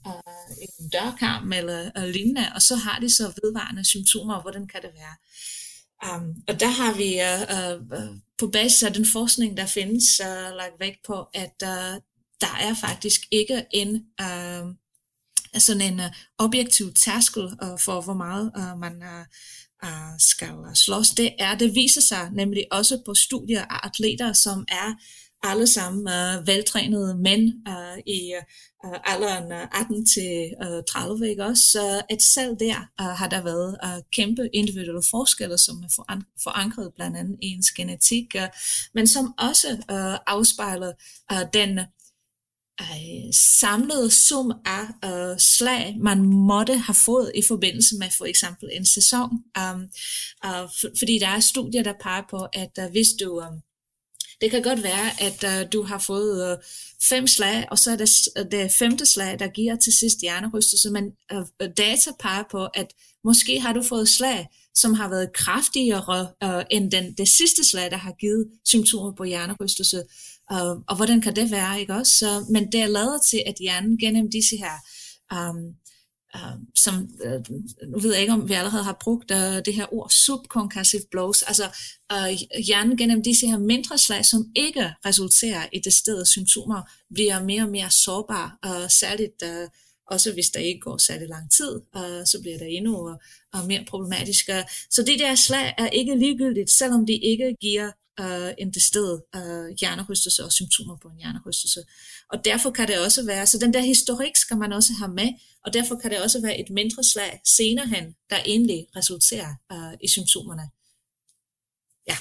[0.06, 4.66] uh, uh, en dørkarm eller uh, lignende, og så har de så vedvarende symptomer, hvordan
[4.68, 5.16] kan det være?
[6.06, 10.56] Um, og der har vi uh, uh, på basis af den forskning, der findes, uh,
[10.56, 12.00] lagt vægt på, at uh,
[12.40, 14.74] der er faktisk ikke en uh,
[15.58, 16.06] sådan en uh,
[16.38, 19.24] objektiv tærskel uh, for, hvor meget uh, man uh,
[19.88, 21.11] uh, skal slås.
[21.11, 24.94] Det er, det viser sig nemlig også på studier af atleter, som er
[25.42, 28.35] alle sammen uh, veltrænede mænd uh, i
[28.85, 31.62] uh, alderen øh, 18 til øh, uh, 30, ikke også?
[31.72, 35.77] Så at selv der uh, har der været uh, kæmpe individuelle forskelle, som
[36.09, 38.48] er forankret blandt andet i ens genetik, uh,
[38.94, 40.92] men som også uh, afspejler
[41.33, 41.79] uh, den
[42.81, 48.68] uh, samlede sum af uh, slag, man måtte have fået i forbindelse med for eksempel
[48.72, 49.31] en sæson.
[49.59, 49.81] Um,
[50.46, 53.40] uh, for, fordi der er studier, der peger på, at uh, hvis du...
[53.40, 53.62] Um,
[54.40, 56.64] det kan godt være, at uh, du har fået uh,
[57.09, 60.90] fem slag, og så er det øh, det femte slag, der giver til sidst hjernerystelse,
[60.90, 62.87] men uh, data peger på, at
[63.24, 67.90] måske har du fået slag, som har været kraftigere uh, end den, det sidste slag,
[67.90, 70.03] der har givet symptomer på hjernerystelse.
[70.53, 72.12] Uh, og hvordan kan det være, ikke også?
[72.12, 74.77] Så, men det er lavet til, at hjernen gennem disse her
[75.51, 75.74] um,
[76.34, 77.56] uh, som, uh,
[77.88, 81.42] nu ved jeg ikke, om vi allerede har brugt uh, det her ord, subconcussive blows,
[81.42, 81.64] altså
[82.12, 86.82] uh, hjernen gennem disse her mindre slag, som ikke resulterer i det sted symptomer,
[87.14, 89.68] bliver mere og mere sårbar, uh, særligt uh,
[90.10, 93.08] også hvis der ikke går særlig lang tid, uh, så bliver det endnu
[93.54, 94.50] uh, mere problematisk.
[94.90, 99.76] Så det der slag er ikke ligegyldigt, selvom det ikke giver øh, en decideret øh,
[99.81, 101.81] hjernerystelse og symptomer på en hjernerystelse.
[102.33, 105.28] Og derfor kan det også være, så den der historik skal man også have med,
[105.64, 109.98] og derfor kan det også være et mindre slag senere hen, der egentlig resulterer øh,
[110.00, 110.62] i symptomerne.
[112.09, 112.16] Ja.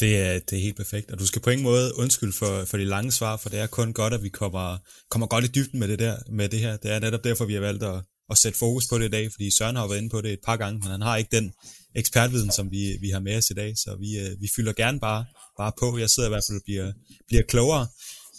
[0.00, 2.76] Det er, det er helt perfekt, og du skal på ingen måde undskylde for, for
[2.76, 5.80] de lange svar, for det er kun godt, at vi kommer, kommer godt i dybden
[5.80, 6.76] med det, der, med det her.
[6.76, 9.32] Det er netop derfor, vi har valgt at, at sætte fokus på det i dag,
[9.32, 11.52] fordi Søren har været inde på det et par gange, men han har ikke den
[11.94, 15.00] ekspertviden, som vi, vi har med os i dag, så vi, øh, vi fylder gerne
[15.00, 15.24] bare,
[15.58, 15.98] bare på.
[15.98, 16.92] Jeg sidder i hvert fald og bliver,
[17.26, 17.86] bliver klogere.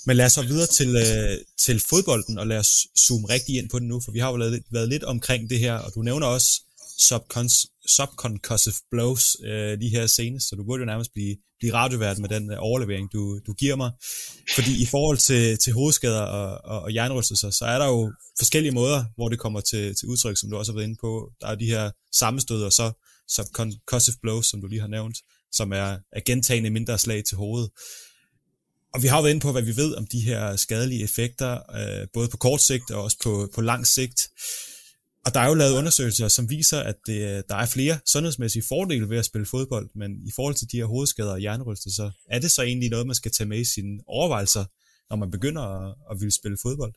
[0.05, 3.69] Men lad os så videre til, øh, til fodbolden, og lad os zoome rigtig ind
[3.69, 6.01] på den nu, for vi har jo lavet, været lidt omkring det her, og du
[6.01, 6.61] nævner også
[7.01, 12.19] subcons- subconcussive blows øh, lige her senest, så du burde jo nærmest blive, blive radiovært
[12.19, 13.91] med den øh, overlevering, du, du giver mig.
[14.55, 18.71] Fordi i forhold til, til hovedskader og, og, og jernrystelser, så er der jo forskellige
[18.71, 21.31] måder, hvor det kommer til, til udtryk, som du også har været inde på.
[21.41, 22.91] Der er de her sammenstød, og så
[23.29, 25.17] subconcussive blows, som du lige har nævnt,
[25.51, 27.69] som er, er gentagende mindre slag til hovedet.
[28.93, 32.08] Og vi har været inde på, hvad vi ved om de her skadelige effekter, øh,
[32.13, 34.29] både på kort sigt og også på, på lang sigt.
[35.25, 38.63] Og der er jo lavet undersøgelser, som viser, at det, øh, der er flere sundhedsmæssige
[38.67, 42.39] fordele ved at spille fodbold, men i forhold til de her hovedskader og hjernerystelser, er
[42.39, 44.65] det så egentlig noget, man skal tage med i sine overvejelser,
[45.09, 46.93] når man begynder at, at ville spille fodbold?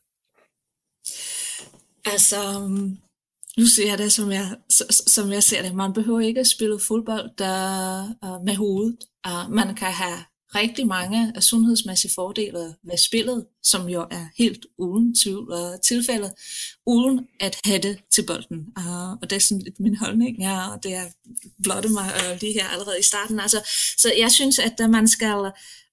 [2.04, 2.98] Altså, øhm,
[3.58, 4.56] nu ser jeg det, som jeg,
[5.06, 5.74] som jeg ser det.
[5.74, 8.96] Man behøver ikke at spille fodbold der, uh, med hovedet.
[9.28, 10.18] Uh, man kan have
[10.54, 16.32] rigtig mange af sundhedsmæssige fordele ved spillet, som jo er helt uden tvivl og tilfældet,
[16.86, 18.66] uden at have det til bolden.
[18.78, 21.04] Uh, og det er sådan lidt min holdning, ja, og det er
[21.62, 23.40] blotte mig uh, lige her allerede i starten.
[23.40, 23.60] Altså,
[23.98, 25.50] så jeg synes, at uh, man skal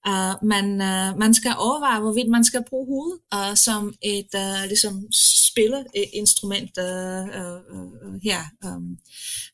[0.08, 4.64] Uh, man, uh, man skal overveje, hvorvidt man skal bruge hovedet uh, som et uh,
[4.66, 5.08] ligesom
[5.46, 8.98] spilleinstrument uh, uh, uh, her, um,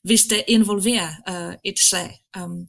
[0.03, 2.23] hvis det involverer uh, et slag.
[2.43, 2.67] Um,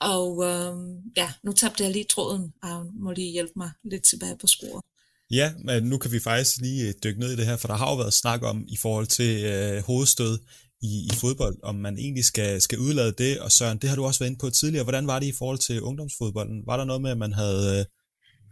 [0.00, 4.36] og um, ja, nu tabte jeg lige tråden, og må lige hjælpe mig lidt tilbage
[4.40, 4.84] på sporet.
[5.30, 7.90] Ja, men nu kan vi faktisk lige dykke ned i det her, for der har
[7.90, 10.38] jo været snak om i forhold til øh, hovedstød
[10.82, 14.04] i, i fodbold, om man egentlig skal, skal udlade det, og Søren, det har du
[14.04, 14.84] også været inde på tidligere.
[14.84, 16.62] Hvordan var det i forhold til ungdomsfodbolden?
[16.66, 17.86] Var der noget med, at man havde,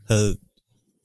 [0.08, 0.36] havde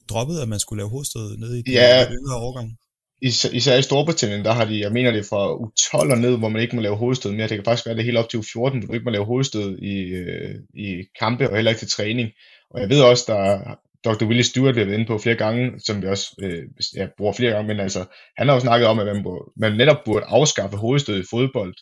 [0.10, 2.78] droppet, at man skulle lave hovedstød nede i de ja, yngre årgang?
[3.22, 6.50] Is- især i Storbritannien, der har de, jeg mener det fra U12 og ned, hvor
[6.50, 7.48] man ikke må lave hovedstød mere.
[7.48, 9.78] Det kan faktisk være det helt op til U14, hvor du ikke må lave hovedstød
[9.78, 12.30] i, øh, i kampe og heller ikke til træning.
[12.70, 14.26] Og jeg ved også, der Dr.
[14.26, 16.64] Willie Stewart, vi har været inde på flere gange, som vi også øh,
[16.96, 18.06] ja, bruger flere gange, men altså,
[18.38, 21.74] han har jo snakket om, at man, burde, man netop burde afskaffe hovedstød i fodbold,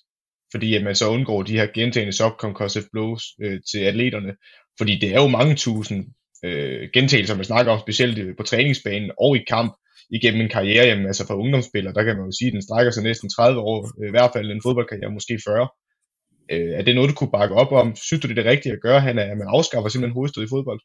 [0.52, 4.34] fordi at man så undgår de her gentagende subconcussive blows øh, til atleterne,
[4.78, 6.06] fordi det er jo mange tusind
[6.46, 9.74] øh, gentagelser, man snakker om, specielt på træningsbanen og i kamp,
[10.18, 12.92] igennem en karriere, jamen, altså for ungdomsspillere, der kan man jo sige, at den strækker
[12.92, 15.68] sig næsten 30 år, øh, i hvert fald en fodboldkarriere, måske 40.
[16.54, 17.96] Øh, er det noget, du kunne bakke op om?
[17.96, 20.54] Synes du, det er det rigtige at gøre, han, at man afskaffer simpelthen hovedstød i
[20.56, 20.82] fodbold?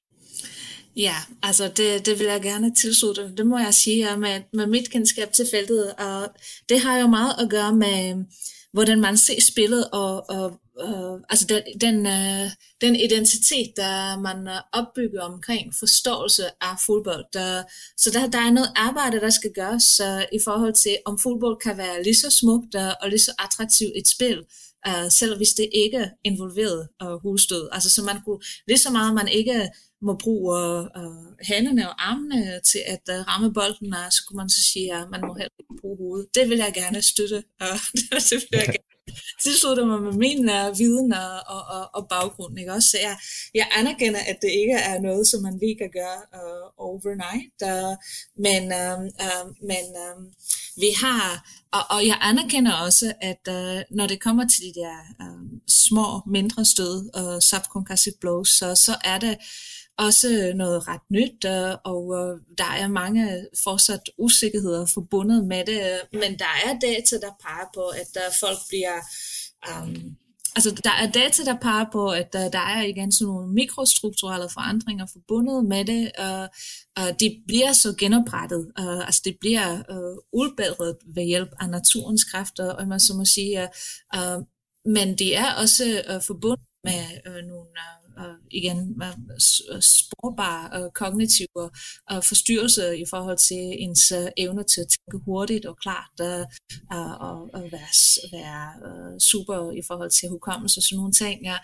[0.97, 3.33] Ja, altså det, det vil jeg gerne tilslutte.
[3.37, 5.93] Det må jeg sige med, med mit kendskab til feltet.
[6.07, 6.21] Og
[6.69, 8.25] det har jo meget at gøre med,
[8.75, 14.49] hvordan man ser spillet, og, og og altså den, den, uh, den identitet, der man
[14.49, 17.25] øh, opbygger omkring forståelse af fodbold.
[17.33, 17.63] Der,
[17.97, 21.61] så der, der er noget arbejde, der skal gøres uh, i forhold til, om fodbold
[21.61, 24.39] kan være lige så smukt uh, og lige så attraktivt et spil,
[24.89, 27.69] uh, selv hvis det ikke er involveret uh.
[27.73, 29.69] Altså så man kunne, lige så meget man ikke
[30.07, 34.37] må bruge øh, øh, hænderne og armene til at øh, ramme bolden, og så kunne
[34.37, 36.27] man så sige, at man må heller ikke bruge hovedet.
[36.35, 37.75] Det vil jeg gerne støtte, og
[38.31, 38.95] det vil jeg gerne
[39.43, 42.59] tilslutte mig med min uh, viden og, og, og, og baggrund.
[42.59, 42.73] Ikke?
[42.73, 43.17] Også, så jeg,
[43.55, 47.95] jeg anerkender, at det ikke er noget, som man lige kan gøre uh, overnight, uh,
[48.47, 50.19] men, uh, uh, men uh,
[50.83, 51.25] vi har,
[51.73, 55.45] og, og jeg anerkender også, at uh, når det kommer til de der uh,
[55.87, 59.37] små, mindre stød og uh, subconcussive blows, så, så er det
[59.99, 65.81] også noget ret nyt, øh, og øh, der er mange fortsat usikkerheder forbundet med det,
[65.81, 68.97] øh, men der er data, der peger på, at der folk bliver...
[69.71, 70.17] Um,
[70.57, 74.49] altså, der er data, der peger på, at der, der er igen sådan nogle mikrostrukturelle
[74.49, 76.49] forandringer forbundet med det, og,
[76.97, 82.25] og det bliver så genoprettet, uh, altså det bliver uh, udbedret ved hjælp af naturens
[82.25, 83.69] kræfter, og man så må sige,
[84.17, 84.43] uh,
[84.85, 89.03] men det er også uh, forbundet med uh, nogle uh, og igen
[89.73, 91.63] øh, sporbare uh, øh, kognitive
[92.13, 96.17] uh, forstyrrelser i forhold til ens øh, uh, evne til at tænke hurtigt og klart
[96.23, 96.45] uh,
[97.29, 97.93] og, og være,
[98.33, 101.37] være super i forhold til hukommelse og sådan nogle ting.
[101.45, 101.57] Ja.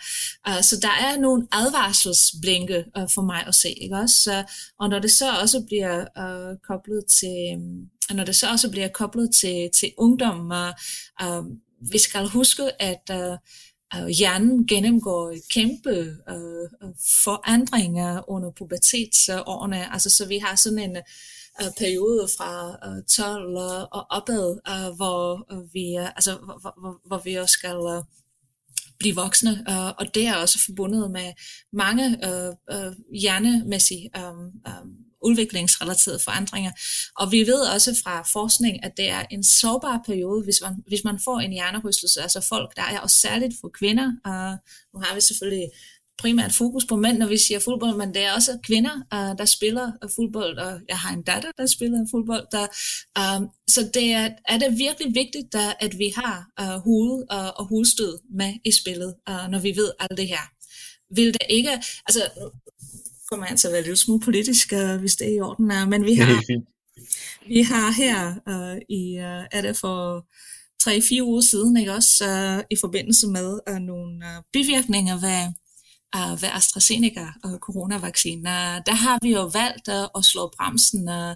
[0.62, 2.84] Så der er nogle advarselsblinke
[3.14, 3.70] for mig at se.
[3.70, 4.44] Ikke også?
[4.80, 6.04] Og når det så også bliver
[6.68, 7.38] koblet til
[8.14, 10.74] når det så også bliver koblet til, til ungdom, og,
[11.24, 11.46] uh,
[11.92, 13.36] vi skal huske, at uh,
[13.96, 15.96] øh, hjernen gennemgår kæmpe
[16.28, 19.92] øh, øh, forandringer under pubertetsårene.
[19.92, 20.96] Altså, så vi har sådan en
[21.60, 22.52] øh, periode fra
[22.86, 27.34] øh, 12 uh, og opad, øh, hvor, øh, vi, øh, altså, hvor, hvor, hvor vi
[27.34, 28.02] også skal øh,
[28.98, 31.32] blive voksne, øh, og det er også forbundet med
[31.72, 36.72] mange øh, øh, hjernemæssige øh, um, udviklingsrelaterede forandringer.
[37.16, 41.04] Og vi ved også fra forskning, at det er en sårbar periode, hvis man, hvis
[41.04, 42.22] man får en hjernerystelse.
[42.22, 44.12] Altså folk, der er også særligt for kvinder.
[44.24, 44.56] Og
[44.94, 45.68] nu har vi selvfølgelig
[46.20, 49.44] primært fokus på mænd, når vi siger fodbold, men det er også kvinder, uh, der
[49.44, 52.46] spiller fodbold, og jeg har en datter, der spiller fodbold.
[52.52, 52.66] Der,
[53.20, 57.58] um, så det er, er det virkelig vigtigt, der, at vi har uh, hoved og,
[57.58, 60.44] og hovedstød med i spillet, uh, når vi ved alt det her.
[61.14, 61.70] Vil det ikke,
[62.06, 62.22] altså
[63.30, 65.70] kommer jeg til at være lidt smule politisk, uh, hvis det er i orden.
[65.70, 66.42] Uh, men vi har,
[67.48, 68.16] vi har her
[68.52, 70.26] uh, i, uh, er det for
[70.82, 75.42] 3-4 uger siden, ikke også, uh, i forbindelse med uh, nogle uh, bivirkninger ved,
[76.16, 78.46] uh, ved AstraZeneca og coronavaccinen.
[78.46, 81.34] Uh, der har vi jo valgt uh, at slå bremsen uh,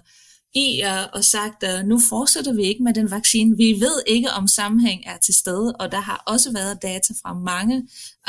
[0.55, 3.57] i uh, og sagt, at nu fortsætter vi ikke med den vaccine.
[3.57, 7.33] Vi ved ikke, om sammenhæng er til stede, og der har også været data fra
[7.33, 7.75] mange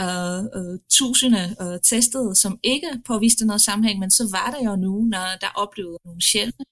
[0.04, 4.76] uh, uh, tusinde uh, testede, som ikke påviste noget sammenhæng, men så var der jo
[4.76, 6.64] nu, når der oplevede nogle sjældne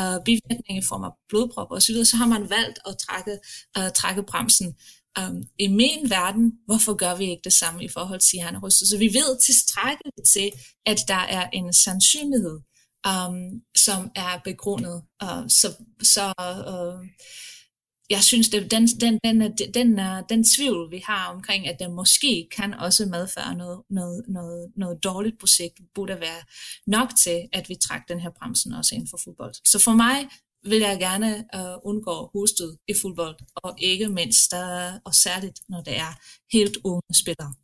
[0.00, 3.38] uh, bivirkninger i form af blodprop osv., så, har man valgt at trække,
[3.78, 4.74] uh, trække bremsen.
[5.20, 8.88] Um, I min verden, hvorfor gør vi ikke det samme i forhold til hjernerystet?
[8.88, 10.50] Så vi ved tilstrækkeligt til,
[10.86, 12.58] at der er en sandsynlighed,
[13.10, 15.02] um, som er begrundet.
[15.22, 15.68] Uh, så
[16.02, 16.32] så
[16.72, 17.06] uh,
[18.10, 21.92] jeg synes, det, den, den, den, den, den, den tvivl, vi har omkring, at den
[21.92, 26.42] måske kan også medføre noget, noget, noget, noget dårligt projekt, burde være
[26.86, 29.54] nok til, at vi trækker den her bremsen også inden for fodbold.
[29.64, 30.16] Så for mig
[30.64, 35.80] vil jeg gerne uh, undgå hostet i fodbold, og ikke mindst, uh, og særligt når
[35.82, 36.12] det er
[36.52, 37.54] helt unge spillere.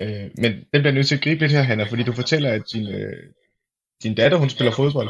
[0.00, 2.62] Øh, men den bliver nødt til at gribe lidt her, Hanna, fordi du fortæller, at
[2.72, 3.32] din, øh,
[4.02, 5.08] din datter, hun spiller fodbold.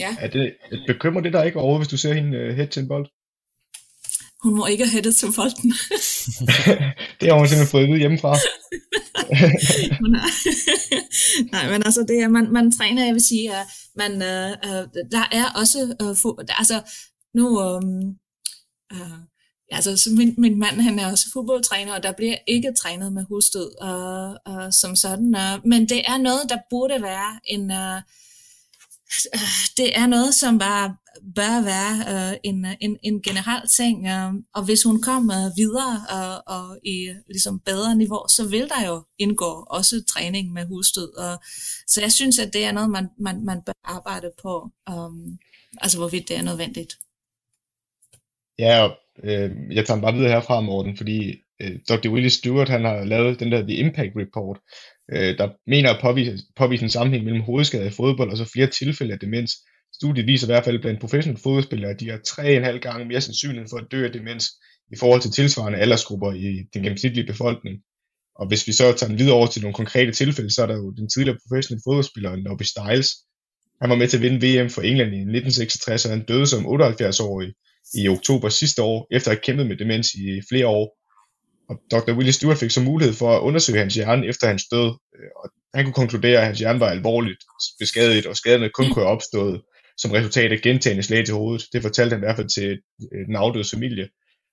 [0.00, 0.16] Ja.
[0.20, 0.54] Er det,
[0.86, 3.06] bekymrer det dig ikke over, hvis du ser hende øh, hætte til en bold?
[4.42, 5.70] Hun må ikke hætte til bolden.
[7.20, 8.32] det har hun simpelthen fået vide hjemmefra.
[11.52, 14.84] Nej, men altså, det er, man, man træner, jeg vil sige, at man, uh, uh,
[15.14, 16.82] der er også, uh, for, altså,
[17.34, 18.16] nu, um,
[18.94, 19.18] uh,
[19.70, 23.80] altså, min, min mand, han er også fodboldtræner, og der bliver ikke trænet med hustød
[23.80, 28.02] og, og som sådan, Og, men det er noget, der burde være en, uh,
[29.76, 30.96] det er noget, som bare
[31.34, 36.56] bør være uh, en, en, en generel ting, uh, og hvis hun kommer videre uh,
[36.56, 41.14] og i ligesom bedre niveau, så vil der jo indgå også træning med husstød.
[41.16, 41.38] Og,
[41.86, 45.38] så jeg synes, at det er noget, man, man, man bør arbejde på, um,
[45.80, 46.98] altså hvorvidt det er nødvendigt.
[48.58, 52.08] Ja, og, øh, jeg tager bare videre herfra, Morten, fordi øh, Dr.
[52.08, 54.58] Willie Stewart, han har lavet den der The Impact Report,
[55.12, 58.66] øh, der mener at påvise, påvise en sammenhæng mellem hovedskade i fodbold og så flere
[58.66, 59.52] tilfælde af demens.
[59.94, 63.68] Studiet viser i hvert fald blandt professionelle fodboldspillere, at de har 3,5 gange mere sandsynlighed
[63.70, 64.44] for at dø af demens
[64.92, 67.76] i forhold til tilsvarende aldersgrupper i den gennemsnitlige befolkning.
[68.40, 70.76] Og hvis vi så tager den videre over til nogle konkrete tilfælde, så er der
[70.76, 73.08] jo den tidligere professionelle fodboldspiller Nobby Stiles.
[73.80, 76.66] Han var med til at vinde VM for England i 1966, og han døde som
[76.66, 77.50] 78-årig
[77.94, 80.98] i oktober sidste år, efter at have kæmpet med demens i flere år.
[81.68, 82.12] Og Dr.
[82.12, 85.50] Willie Stewart fik så mulighed for at undersøge hans hjerne efter hans død, øh, og
[85.74, 87.38] han kunne konkludere, at hans hjerne var alvorligt
[87.78, 89.62] beskadiget, og skaderne kun kunne have opstået
[89.98, 91.66] som resultat af gentagende slag til hovedet.
[91.72, 92.70] Det fortalte han i hvert fald til
[93.12, 94.08] øh, den afdøde familie.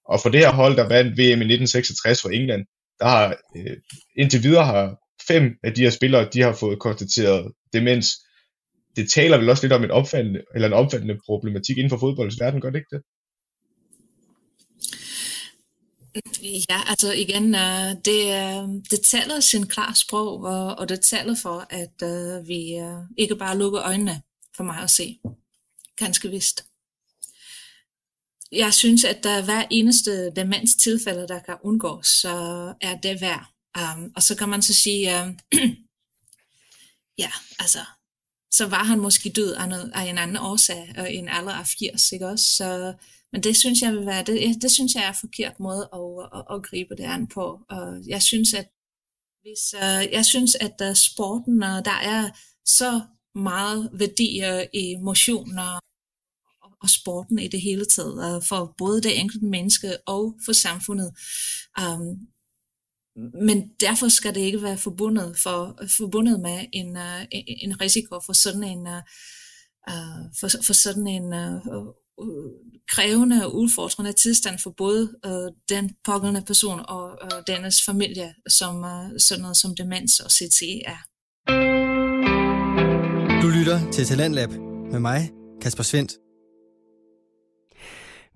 [0.09, 2.65] Og for det her hold, der vandt VM i 1966 for England,
[2.99, 3.77] der har øh,
[4.17, 8.07] indtil videre har fem af de her spillere, de har fået konstateret demens.
[8.95, 12.39] Det taler vel også lidt om en opfattende, eller en opfattende problematik inden for fodboldens
[12.39, 13.01] verden, gør det ikke det?
[16.69, 21.35] Ja, altså igen, øh, det, øh, det taler sin klar sprog, og, og det taler
[21.41, 24.21] for, at uh, vi uh, ikke bare lukker øjnene
[24.55, 25.19] for mig at se.
[25.97, 26.65] Ganske vist.
[28.51, 32.33] Jeg synes, at der hver eneste demenstilfælde, der kan undgås, så
[32.81, 33.45] er det værd.
[33.77, 35.11] Um, og så kan man så sige,
[37.23, 37.79] ja, altså,
[38.51, 41.67] så var han måske død af, noget, af en anden årsag, og en alder af
[41.67, 42.45] 80, ikke også?
[42.45, 42.93] Så,
[43.35, 46.39] men det synes jeg vil være, det, det synes jeg er en forkert måde at,
[46.39, 47.59] at, at gribe det an på.
[47.69, 48.67] Og jeg synes, at
[49.41, 52.29] hvis, uh, jeg synes, at uh, sporten, uh, der er
[52.65, 53.01] så
[53.35, 55.81] meget værdier øh, i motion og,
[56.81, 61.13] og sporten i det hele taget, for både det enkelte menneske og for samfundet.
[61.81, 62.27] Um,
[63.47, 67.21] men derfor skal det ikke være forbundet, for, forbundet med en, uh,
[67.63, 69.01] en risiko for sådan en, uh,
[70.39, 71.85] for, for sådan en uh,
[72.89, 75.31] krævende og udfordrende tilstand for både uh,
[75.69, 80.81] den pågældende person og uh, dennes familie, som uh, sådan noget som demens og CTE
[80.85, 80.99] er.
[83.41, 84.49] Du lytter til Talentlab
[84.91, 86.11] med mig, Kasper Svendt.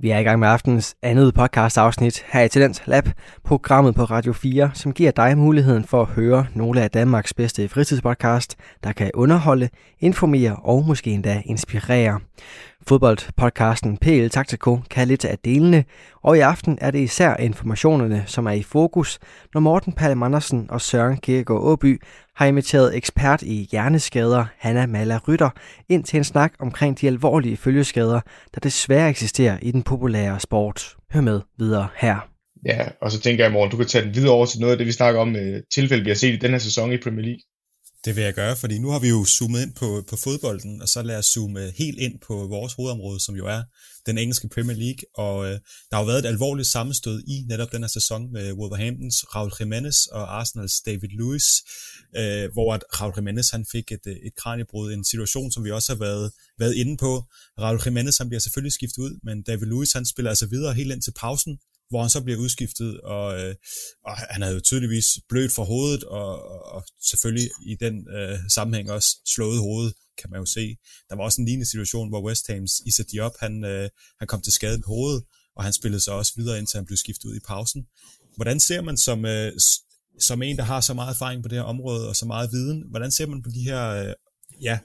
[0.02, 3.10] Vi er i gang med aftens andet podcast afsnit her i Talent Lab,
[3.44, 7.70] programmet på Radio 4, som giver dig muligheden for at høre nogle af Danmarks bedste
[7.70, 12.20] fritidspodcast, der kan underholde, informere og måske endda inspirere.
[12.90, 15.84] Fodboldpodcasten PL Taktiko kan lidt af delene,
[16.24, 19.20] og i aften er det især informationerne, som er i fokus,
[19.54, 22.02] når Morten Palm Andersen og Søren Kierkegaard Åby
[22.36, 25.50] har inviteret ekspert i hjerneskader, Hanna Mala Rytter,
[25.90, 28.22] ind til en snak omkring de alvorlige følgeskader,
[28.54, 30.96] der desværre eksisterer i den populære sport.
[31.14, 32.30] Hør med videre her.
[32.66, 34.78] Ja, og så tænker jeg, morgen, du kan tage den videre over til noget af
[34.78, 37.26] det, vi snakker om øh, tilfælde, vi har set i den her sæson i Premier
[37.26, 37.42] League.
[38.06, 40.90] Det vil jeg gøre, fordi nu har vi jo zoomet ind på, på fodbolden, og
[40.90, 43.64] så lad os zoome øh, helt ind på vores hovedområde, som jo er
[44.06, 45.04] den engelske Premier League.
[45.16, 45.52] Og øh,
[45.90, 49.52] der har jo været et alvorligt sammenstød i netop den her sæson med Wolverhamptons Raul
[49.60, 51.48] Jimenez og Arsenals David Lewis,
[52.18, 55.72] øh, hvor at Raul Jimenez han fik et, øh, et kraniebrud, en situation, som vi
[55.72, 57.24] også har været, været inde på.
[57.60, 60.92] Raul Jimenez han bliver selvfølgelig skiftet ud, men David Lewis han spiller altså videre helt
[60.92, 61.58] ind til pausen,
[61.90, 63.56] hvor han så bliver udskiftet, og, øh,
[64.06, 66.32] og han havde jo tydeligvis blødt for hovedet, og,
[66.66, 70.78] og selvfølgelig i den øh, sammenhæng også slået hovedet, kan man jo se.
[71.10, 74.42] Der var også en lignende situation, hvor West Ham's Issa Diop, han, øh, han kom
[74.42, 75.24] til skade på hovedet,
[75.56, 77.86] og han spillede så også videre, indtil han blev skiftet ud i pausen.
[78.36, 79.52] Hvordan ser man som, øh,
[80.20, 82.84] som en, der har så meget erfaring på det her område, og så meget viden,
[82.90, 84.14] hvordan ser man på de her, øh,
[84.62, 84.80] ja,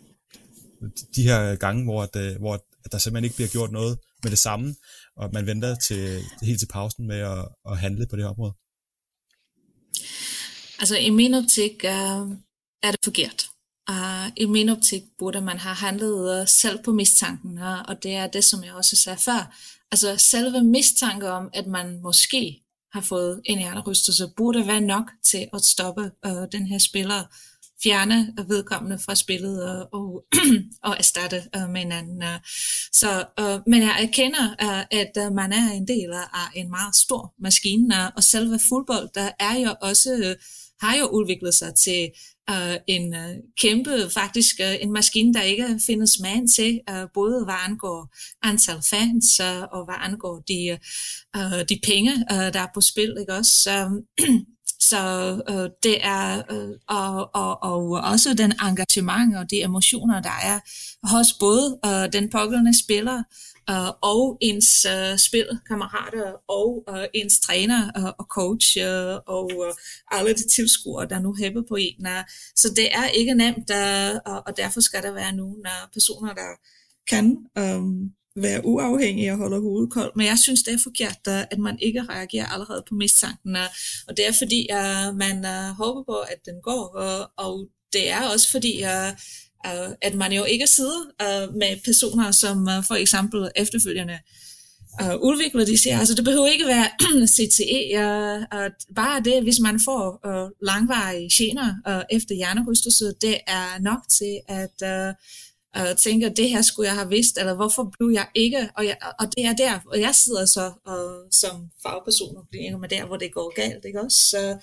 [1.17, 4.31] de her gange, hvor, at, øh, hvor at der simpelthen ikke bliver gjort noget med
[4.31, 4.75] det samme,
[5.17, 8.55] og man venter til, helt til pausen med at, at handle på det her område?
[10.79, 12.31] Altså i min optik uh,
[12.83, 13.47] er det forkert.
[13.91, 18.15] Uh, I min optik burde man have handlet uh, selv på mistanken, uh, og det
[18.15, 19.57] er det, som jeg også sagde før.
[19.93, 22.63] Altså selve mistanke om, at man måske
[22.93, 27.25] har fået en hjernerystelse, burde være nok til at stoppe uh, den her spiller
[27.85, 30.25] fjerne vedkommende fra spillet og, og,
[30.89, 32.23] og erstatte uh, med en anden.
[32.23, 32.39] Uh.
[32.93, 36.97] Så, uh, men jeg erkender, uh, at uh, man er en del af en meget
[36.97, 40.45] stor maskine, uh, og selve fodbold, der er jo også, uh,
[40.81, 42.11] har jo udviklet sig til
[42.51, 47.45] uh, en uh, kæmpe, faktisk uh, en maskine, der ikke findes man til, uh, både
[47.45, 50.79] hvad angår antal fans uh, og hvad angår de,
[51.37, 53.17] uh, de penge, uh, der er på spil.
[53.21, 53.71] Ikke også?
[54.21, 54.27] Uh,
[54.91, 55.01] Så
[55.51, 60.61] øh, det er, øh, og, og, og også den engagement og de emotioner, der er
[61.07, 63.23] hos både øh, den pågældende spiller
[63.71, 69.73] øh, og ens øh, spilkammerater og øh, ens træner øh, og coach øh, og øh,
[70.11, 72.07] alle de tilskuere, der nu hæpper på en.
[72.07, 72.25] Øh,
[72.57, 74.15] så det er ikke nemt, øh,
[74.47, 76.51] og derfor skal der være nogle øh, personer, der
[77.11, 77.83] kan øh,
[78.37, 80.17] være uafhængig og holde hovedet koldt.
[80.17, 83.57] Men jeg synes, det er forkert, at man ikke reagerer allerede på mistanken.
[84.09, 86.85] Og det er fordi, at man øh, håber på, at den går.
[87.37, 89.13] Og det er også fordi, øh,
[90.03, 94.19] at man jo ikke sidder med personer, som for eksempel efterfølgende
[95.03, 96.89] uh, udvikler de siger, altså det behøver ikke være
[97.37, 103.37] CTE, uh, uh, bare det, hvis man får uh, langvarige gener uh, efter hjernerystelse, det
[103.47, 105.15] er nok til, at uh,
[105.75, 108.97] og tænker, det her skulle jeg have vidst, eller hvorfor blev jeg ikke, og, jeg,
[109.19, 113.07] og det er der, og jeg sidder så og, som fagperson og bliver med der,
[113.07, 114.19] hvor det går galt, ikke også?
[114.31, 114.59] Så,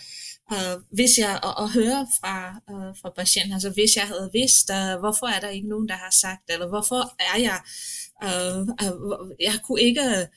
[0.51, 2.36] uh, hvis jeg, og, og høre fra,
[2.72, 5.95] uh, fra patienten, altså hvis jeg havde vidst, uh, hvorfor er der ikke nogen, der
[5.95, 7.01] har sagt, eller hvorfor
[7.32, 7.59] er jeg,
[8.28, 10.28] uh, uh, jeg kunne ikke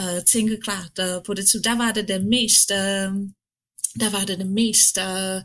[0.00, 3.10] uh, tænke klart uh, på det, så der var det det mest, uh,
[4.02, 5.40] der var det det mest uh,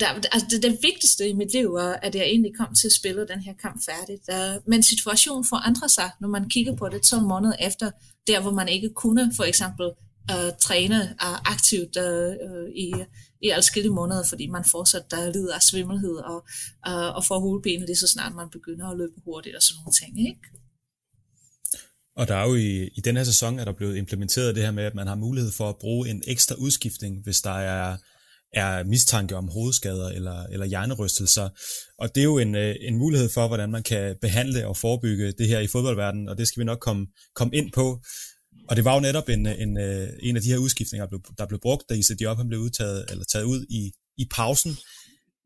[0.00, 2.92] der, altså det, det vigtigste i mit liv var, at jeg egentlig kom til at
[2.92, 4.24] spille den her kamp færdigt.
[4.32, 7.90] Uh, men situationen forandrer sig, når man kigger på det 12 måneder efter,
[8.26, 9.86] der hvor man ikke kunne for eksempel
[10.32, 12.94] uh, træne uh, aktivt uh, i,
[13.42, 16.38] i adskillige måneder, fordi man fortsat der lider af svimmelhed og,
[16.88, 19.94] uh, og får hovedbenet lige så snart man begynder at løbe hurtigt og sådan nogle
[20.00, 20.28] ting.
[20.28, 20.40] Ikke?
[22.16, 24.70] Og der er jo i, i den her sæson, er der blevet implementeret det her
[24.70, 27.96] med, at man har mulighed for at bruge en ekstra udskiftning, hvis der er
[28.52, 31.48] er mistanke om hovedskader eller, eller hjernerystelser.
[31.98, 35.32] Og det er jo en, øh, en mulighed for, hvordan man kan behandle og forebygge
[35.32, 38.00] det her i fodboldverdenen, og det skal vi nok komme, komme ind på.
[38.68, 41.20] Og det var jo netop en, en, øh, en af de her udskiftninger, der blev,
[41.38, 44.76] der blev brugt, da Issa Diop blev udtaget, eller taget ud i, i pausen.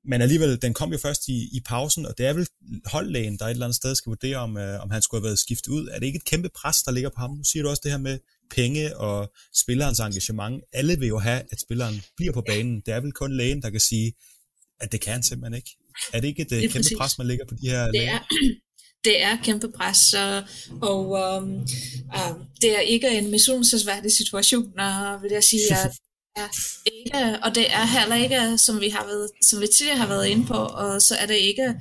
[0.04, 2.46] Men alligevel, den kom jo først i, i pausen, og det er vel
[2.86, 5.38] holdlægen, der et eller andet sted skal vurdere, om, øh, om han skulle have været
[5.38, 5.88] skiftet ud.
[5.88, 7.30] Er det ikke et kæmpe pres, der ligger på ham?
[7.30, 8.18] Nu siger du også det her med
[8.54, 9.32] penge og
[9.62, 10.62] spillerens engagement.
[10.72, 12.82] Alle vil jo have, at spilleren bliver på banen.
[12.86, 14.12] Det er vel kun lægen, der kan sige,
[14.80, 15.70] at det kan han simpelthen ikke.
[16.12, 16.98] Er det ikke et det kæmpe præcis.
[16.98, 18.18] pres, man lægger på de her det er,
[19.06, 20.14] det er kæmpe pres,
[20.82, 21.50] og um,
[22.18, 25.60] uh, det er ikke en misundelsesværdig situation, uh, vil jeg sige.
[25.70, 25.92] At
[26.42, 26.48] er
[26.86, 30.26] ikke, og det er heller ikke, som vi, har været, som vi tidligere har været
[30.26, 31.74] inde på, og så er det ikke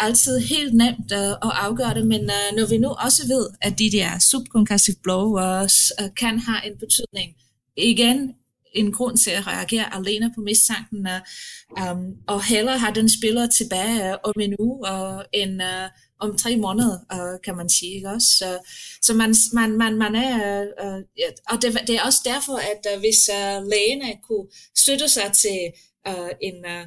[0.00, 3.78] altid helt nemt uh, at afgøre det, men uh, når vi nu også ved, at
[3.78, 7.36] de der subconcussive blowers uh, kan have en betydning,
[7.76, 8.34] igen
[8.72, 13.46] en grund til at reagere alene på mistanken, uh, um, og hellere have den spiller
[13.46, 15.88] tilbage uh, om en uge, uh, end uh,
[16.20, 17.94] om tre måneder, uh, kan man sige.
[17.94, 18.28] Ikke også?
[18.38, 18.58] Så,
[19.02, 21.02] så man, man, man, man er, uh,
[21.50, 25.60] og det, det er også derfor, at uh, hvis uh, lægerne kunne støtte sig til
[26.08, 26.84] uh, en, uh,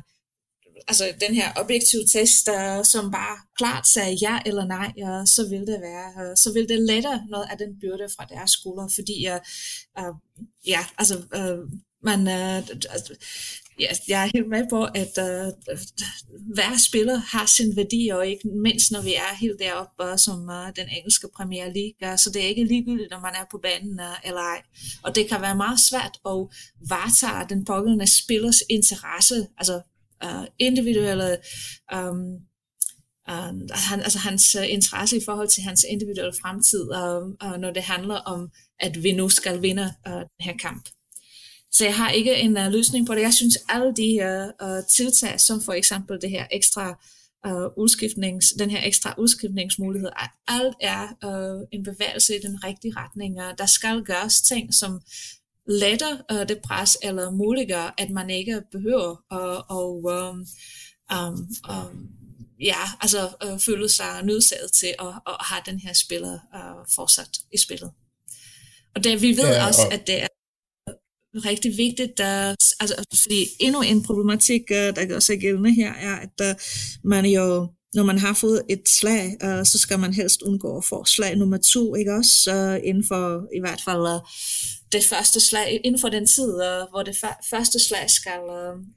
[0.88, 5.48] altså den her objektive test, uh, som bare klart sagde ja eller nej, uh, så
[5.50, 8.88] vil det være, uh, så vil det lette noget af den byrde fra deres skoler,
[8.96, 9.40] fordi uh,
[10.04, 10.16] uh,
[10.68, 11.60] ja, altså uh,
[12.04, 12.68] man, uh,
[13.80, 15.48] ja, jeg er helt med på, at uh,
[16.54, 20.40] hver spiller har sin værdi, og ikke mindst når vi er helt deroppe uh, som
[20.50, 23.58] uh, den engelske Premier League, uh, så det er ikke ligegyldigt, når man er på
[23.64, 24.62] banen uh, eller ej.
[25.04, 26.40] Og det kan være meget svært at
[26.90, 29.82] varetage den pågældende spillers interesse, altså
[30.26, 31.38] uh, individuelle
[31.96, 32.34] um,
[33.32, 37.72] uh, han, altså hans øh, interesse i forhold til hans individuelle fremtid, uh, uh, når
[37.72, 38.50] det handler om,
[38.80, 40.90] at vi nu skal vinde uh, den her kamp.
[41.72, 43.22] Så jeg har ikke en uh, løsning på det.
[43.22, 47.00] Jeg synes, alle de her uh, tiltag, som for eksempel det her ekstra
[47.48, 52.94] uh, udskiftnings, den her ekstra udskiftningsmulighed, at alt er uh, en bevægelse i den rigtige
[52.98, 53.38] retning.
[53.38, 55.02] Uh, der skal gøres ting, som
[55.80, 60.46] letter uh, det pres, eller muliggør, at man ikke behøver at uh, um,
[61.18, 62.10] um, um,
[62.60, 67.30] ja, altså uh, føle sig nødsaget til at, at have den her spiller uh, fortsat
[67.54, 67.92] i spillet.
[68.96, 69.94] Og det, vi ved ja, også, og...
[69.94, 70.28] at det er
[71.36, 76.16] rigtig vigtigt, der, altså, fordi endnu en problematik, øh, der gør sig gældende her, er,
[76.16, 76.62] at uh,
[77.04, 80.86] man jo, når man har fået et slag, uh, så skal man helst undgå at
[80.86, 82.52] få slag nummer to, ikke også?
[82.56, 84.22] Uh, inden for i hvert fald uh,
[84.92, 87.16] det første slag, inden for den tid, uh, hvor det
[87.50, 88.42] første slag skal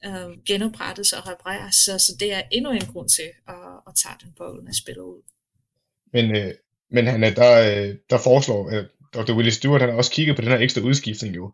[0.09, 1.75] uh, genoprettes og repareres.
[1.75, 5.23] Så, så det er endnu en grund til uh, at tage den pågældende spiller ud.
[6.13, 6.53] Men, uh,
[6.91, 7.53] men han er der,
[8.11, 8.85] der foreslår, uh,
[9.15, 9.33] Dr.
[9.37, 11.53] Willie Stewart, han har også kigget på den her ekstra udskiftning jo.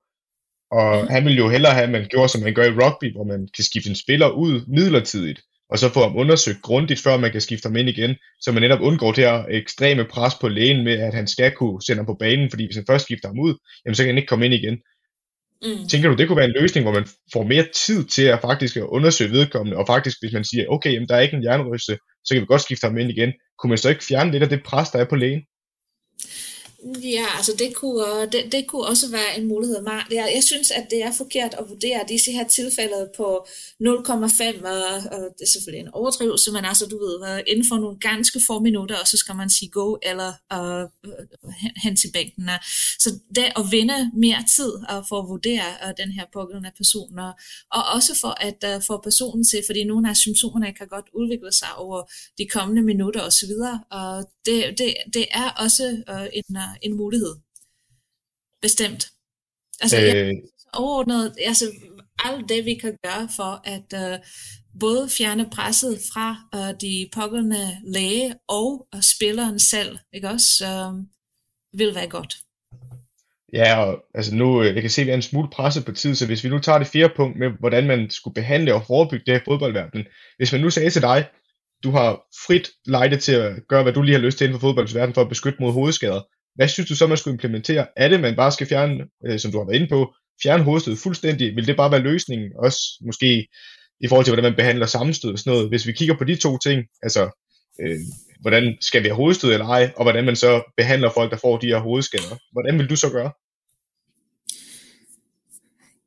[0.70, 1.08] Og mm.
[1.08, 3.48] han vil jo hellere have, at man gjorde, som man gør i rugby, hvor man
[3.54, 5.40] kan skifte en spiller ud midlertidigt,
[5.70, 8.62] og så få ham undersøgt grundigt, før man kan skifte ham ind igen, så man
[8.62, 12.06] netop undgår det her ekstreme pres på lægen med, at han skal kunne sende ham
[12.06, 13.54] på banen, fordi hvis han først skifter ham ud,
[13.84, 14.78] jamen så kan han ikke komme ind igen.
[15.64, 15.88] Mm.
[15.88, 18.76] Tænker du, det kunne være en løsning, hvor man får mere tid til at faktisk
[18.82, 22.34] undersøge vedkommende, og faktisk hvis man siger, okay, jamen, der er ikke en jernryste, så
[22.34, 23.32] kan vi godt skifte ham ind igen.
[23.58, 25.42] Kunne man så ikke fjerne lidt af det pres, der er på lægen?
[26.84, 29.76] Ja, altså det kunne, øh, det, det kunne også være en mulighed.
[30.10, 33.46] Jeg, jeg synes, at det er forkert at vurdere disse her tilfælde på
[33.82, 37.76] 0,5, og, og det er selvfølgelig en overdrivelse, men altså du ved, øh, inden for
[37.76, 41.26] nogle ganske få minutter, og så skal man sige go eller øh, øh
[41.82, 42.50] hen til bænken.
[42.98, 47.18] Så det at vinde mere tid uh, for at vurdere øh, den her pågældende person,
[47.18, 47.32] og,
[47.72, 51.52] og også for at øh, få personen til, fordi nogle af symptomerne kan godt udvikle
[51.52, 51.98] sig over
[52.38, 53.54] de kommende minutter osv.,
[53.90, 57.34] og det, det, det er også uh, en en mulighed.
[58.62, 59.02] Bestemt.
[59.80, 60.06] Altså, øh...
[60.06, 60.34] jeg,
[60.72, 61.64] overordnet, altså,
[62.24, 64.24] alt det vi kan gøre for at uh,
[64.80, 70.94] både fjerne presset fra uh, de pågældende læge og uh, spilleren selv, ikke også, uh,
[71.78, 72.34] vil være godt.
[73.52, 76.14] Ja, og altså nu, jeg kan se, at vi er en smule presset på tid,
[76.14, 79.24] så hvis vi nu tager det fjerde punkt med, hvordan man skulle behandle og forebygge
[79.26, 80.04] det her fodboldverden.
[80.36, 81.28] Hvis man nu sagde til dig,
[81.84, 84.68] du har frit lejde til at gøre, hvad du lige har lyst til inden for
[84.68, 86.20] fodboldens verden for at beskytte mod hovedskader.
[86.54, 87.86] Hvad synes du så, man skulle implementere?
[87.96, 90.96] Er det, man bare skal fjerne, øh, som du har været inde på, fjerne hovedstød
[90.96, 91.56] fuldstændig?
[91.56, 92.50] Vil det bare være løsningen?
[92.58, 93.48] Også måske
[94.00, 95.68] i forhold til, hvordan man behandler sammenstød og sådan noget.
[95.68, 97.22] Hvis vi kigger på de to ting, altså
[97.82, 97.98] øh,
[98.40, 101.56] hvordan skal vi have hovedstød eller ej, og hvordan man så behandler folk, der får
[101.58, 102.36] de her hovedskader.
[102.52, 103.32] Hvordan vil du så gøre?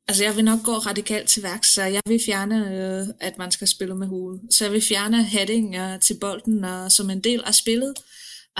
[0.08, 3.50] Altså jeg vil nok gå radikalt til værks, så jeg vil fjerne, øh, at man
[3.50, 4.40] skal spille med hovedet.
[4.50, 7.94] Så jeg vil fjerne heading øh, til bolden og, som en del af spillet.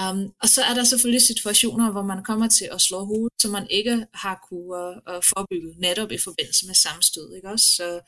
[0.01, 3.51] Um, og så er der selvfølgelig situationer, hvor man kommer til at slå hovedet, som
[3.51, 7.35] man ikke har kunne uh, forebygge netop i forbindelse med sammenstød.
[7.37, 7.67] Ikke også?
[7.67, 8.01] Så,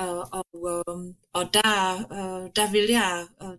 [0.00, 0.46] uh, og,
[0.88, 3.54] um, og der, uh, der vil jeg uh,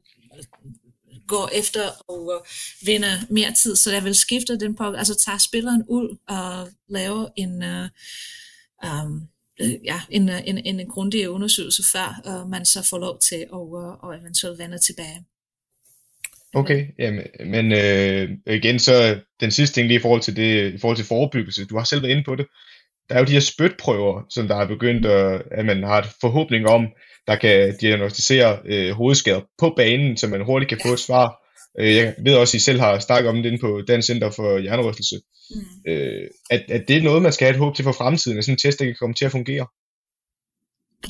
[1.28, 5.40] gå efter og uh, vinde mere tid, så jeg vil skifte den på, altså tage
[5.40, 7.88] spilleren ud og lave en, uh,
[8.84, 9.28] um,
[9.84, 14.04] ja, en, en, en, grundig undersøgelse, før uh, man så får lov til at uh,
[14.04, 15.26] og eventuelt vende tilbage.
[16.56, 20.78] Okay, jamen, men øh, igen så den sidste ting lige i forhold til det, i
[20.78, 22.48] forhold til forebyggelse, du har selv været inde på det.
[23.10, 26.10] Der er jo de her spytprøver, som der er begyndt, at, at man har et
[26.22, 26.88] forhåbning om,
[27.28, 31.47] der kan diagnostisere øh, hovedskader på banen, så man hurtigt kan få et svar.
[31.80, 34.30] Øh, jeg ved også, at I selv har snakket om det inde på Dansk Center
[34.30, 35.16] for Hjernerystelse.
[35.50, 35.92] Mm.
[35.92, 38.46] Øh, at, at det er noget, man skal have et håb til for fremtiden, at
[38.46, 39.68] sådan en test, der kan komme til at fungere.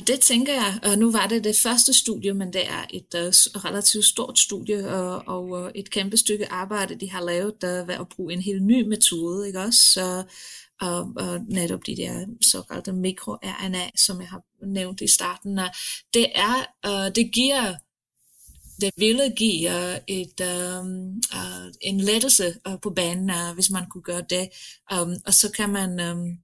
[0.06, 3.64] Det tænker jeg, og nu var det det første studie, men det er et uh,
[3.64, 7.94] relativt stort studie uh, og uh, et kæmpe stykke arbejde, de har lavet uh, ved
[7.94, 9.80] at bruge en helt ny metode, ikke også?
[9.92, 10.24] Så,
[10.82, 15.58] uh, uh, netop de der såkaldte mikro-RNA, som jeg har nævnt i starten.
[15.58, 15.64] Uh,
[16.14, 16.54] det er,
[16.88, 17.74] uh, det giver
[18.80, 23.84] det ville give uh, et, um, uh, en lettelse uh, på banen, uh, hvis man
[23.90, 24.48] kunne gøre det.
[24.92, 26.38] Um, og så kan man um,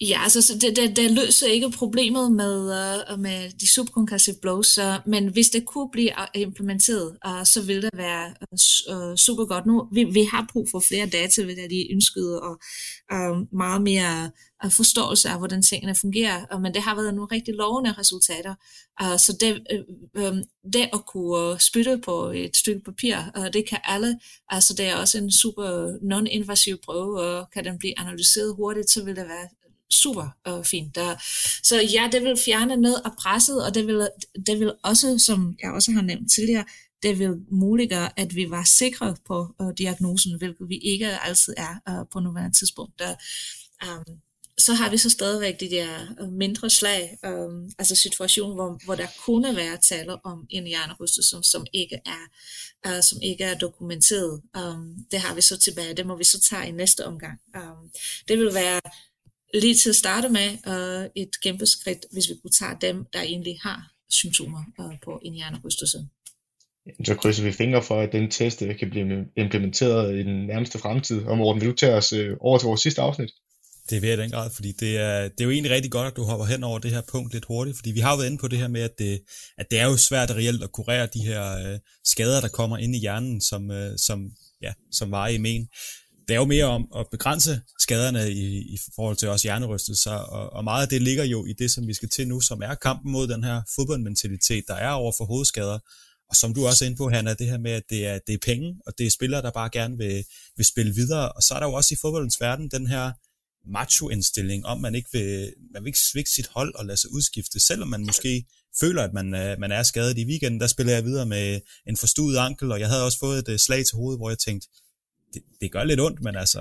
[0.00, 2.56] Ja, altså det, det, det løser ikke problemet med,
[3.12, 7.62] uh, med de subconcussive blows, uh, men hvis det kunne blive øh, implementeret, uh, så
[7.66, 8.34] ville det være
[8.92, 9.66] uh, super godt.
[9.66, 12.60] Nu, vi, vi har brug for flere data, ved at de ønskede, og
[13.14, 14.30] uh, meget mere
[14.64, 18.54] uh, forståelse af, hvordan tingene fungerer, uh, men det har været nogle rigtig lovende resultater.
[19.02, 19.52] Uh, så det,
[20.18, 20.42] uh, um,
[20.72, 24.18] det at kunne spytte på et stykke papir, uh, det kan alle.
[24.48, 25.68] Altså det er også en super
[26.02, 29.48] non-invasiv prøve, og kan den blive analyseret hurtigt, så vil det være
[29.90, 30.94] super øh, fint.
[30.94, 31.16] Der,
[31.62, 34.08] så ja, det vil fjerne noget af presset, og det vil,
[34.46, 36.64] det vil også, som jeg også har nævnt tidligere,
[37.02, 41.74] det vil muliggøre, at vi var sikre på øh, diagnosen, hvilket vi ikke altid er
[41.88, 42.98] øh, på nuværende tidspunkt.
[42.98, 43.14] Der,
[43.86, 44.04] um,
[44.58, 45.88] så har vi så stadigvæk de der
[46.20, 51.30] øh, mindre slag, um, altså situationer, hvor, hvor der kunne være tale om en hjernerystelse,
[51.30, 52.24] som, som ikke er
[52.88, 54.42] uh, som ikke er dokumenteret.
[54.58, 57.38] Um, det har vi så tilbage, det må vi så tage i næste omgang.
[57.56, 57.90] Um,
[58.28, 58.80] det vil være
[59.60, 63.20] lige til at starte med uh, et kæmpe skridt, hvis vi kunne tage dem, der
[63.20, 65.98] egentlig har symptomer uh, på en hjernerystelse.
[67.04, 71.22] Så krydser vi fingre for, at den test kan blive implementeret i den nærmeste fremtid.
[71.22, 73.30] Og Morten, vil du tage os uh, over til vores sidste afsnit?
[73.90, 76.16] Det vil jeg den grad, fordi det er, det er jo egentlig rigtig godt, at
[76.16, 78.38] du hopper hen over det her punkt lidt hurtigt, fordi vi har jo været inde
[78.38, 79.20] på det her med, at det,
[79.58, 82.96] at det er jo svært reelt at kurere de her uh, skader, der kommer ind
[82.96, 83.76] i hjernen, som, uh,
[84.06, 84.30] som,
[84.62, 85.68] ja, som var i men
[86.28, 90.52] det er jo mere om at begrænse skaderne i, i forhold til også hjernerystelser, og,
[90.52, 92.74] og meget af det ligger jo i det, som vi skal til nu, som er
[92.74, 95.78] kampen mod den her fodboldmentalitet, der er over for hovedskader,
[96.28, 98.34] og som du også er inde på, Hanna, det her med, at det er, det
[98.34, 100.24] er penge, og det er spillere, der bare gerne vil,
[100.56, 103.12] vil spille videre, og så er der jo også i fodboldens verden den her
[103.68, 107.60] macho-indstilling om, man ikke vil, man vil ikke svigte sit hold og lade sig udskifte,
[107.60, 108.44] selvom man måske
[108.80, 110.18] føler, at man, øh, man er skadet.
[110.18, 110.60] I weekenden.
[110.60, 113.58] Der spiller jeg videre med en forstuet ankel, og jeg havde også fået et øh,
[113.58, 114.68] slag til hovedet, hvor jeg tænkte,
[115.36, 116.60] det, det gør lidt ondt, men altså,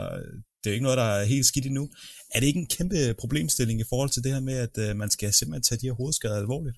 [0.66, 1.90] det er jo ikke noget, der er helt skidt endnu.
[2.34, 5.10] Er det ikke en kæmpe problemstilling i forhold til det her med, at øh, man
[5.10, 6.78] skal simpelthen tage de her hovedskader alvorligt?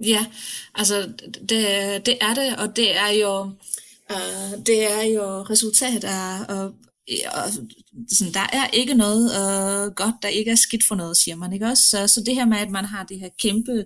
[0.00, 0.26] Ja,
[0.74, 1.12] altså
[1.48, 3.50] det, det er det, og det er jo,
[4.10, 6.64] øh, det er jo resultat af, og,
[7.32, 7.52] og
[8.08, 11.52] sådan, der er ikke noget øh, godt, der ikke er skidt for noget, siger man,
[11.52, 11.82] ikke også?
[11.82, 13.84] Så, så det her med, at man har det her kæmpe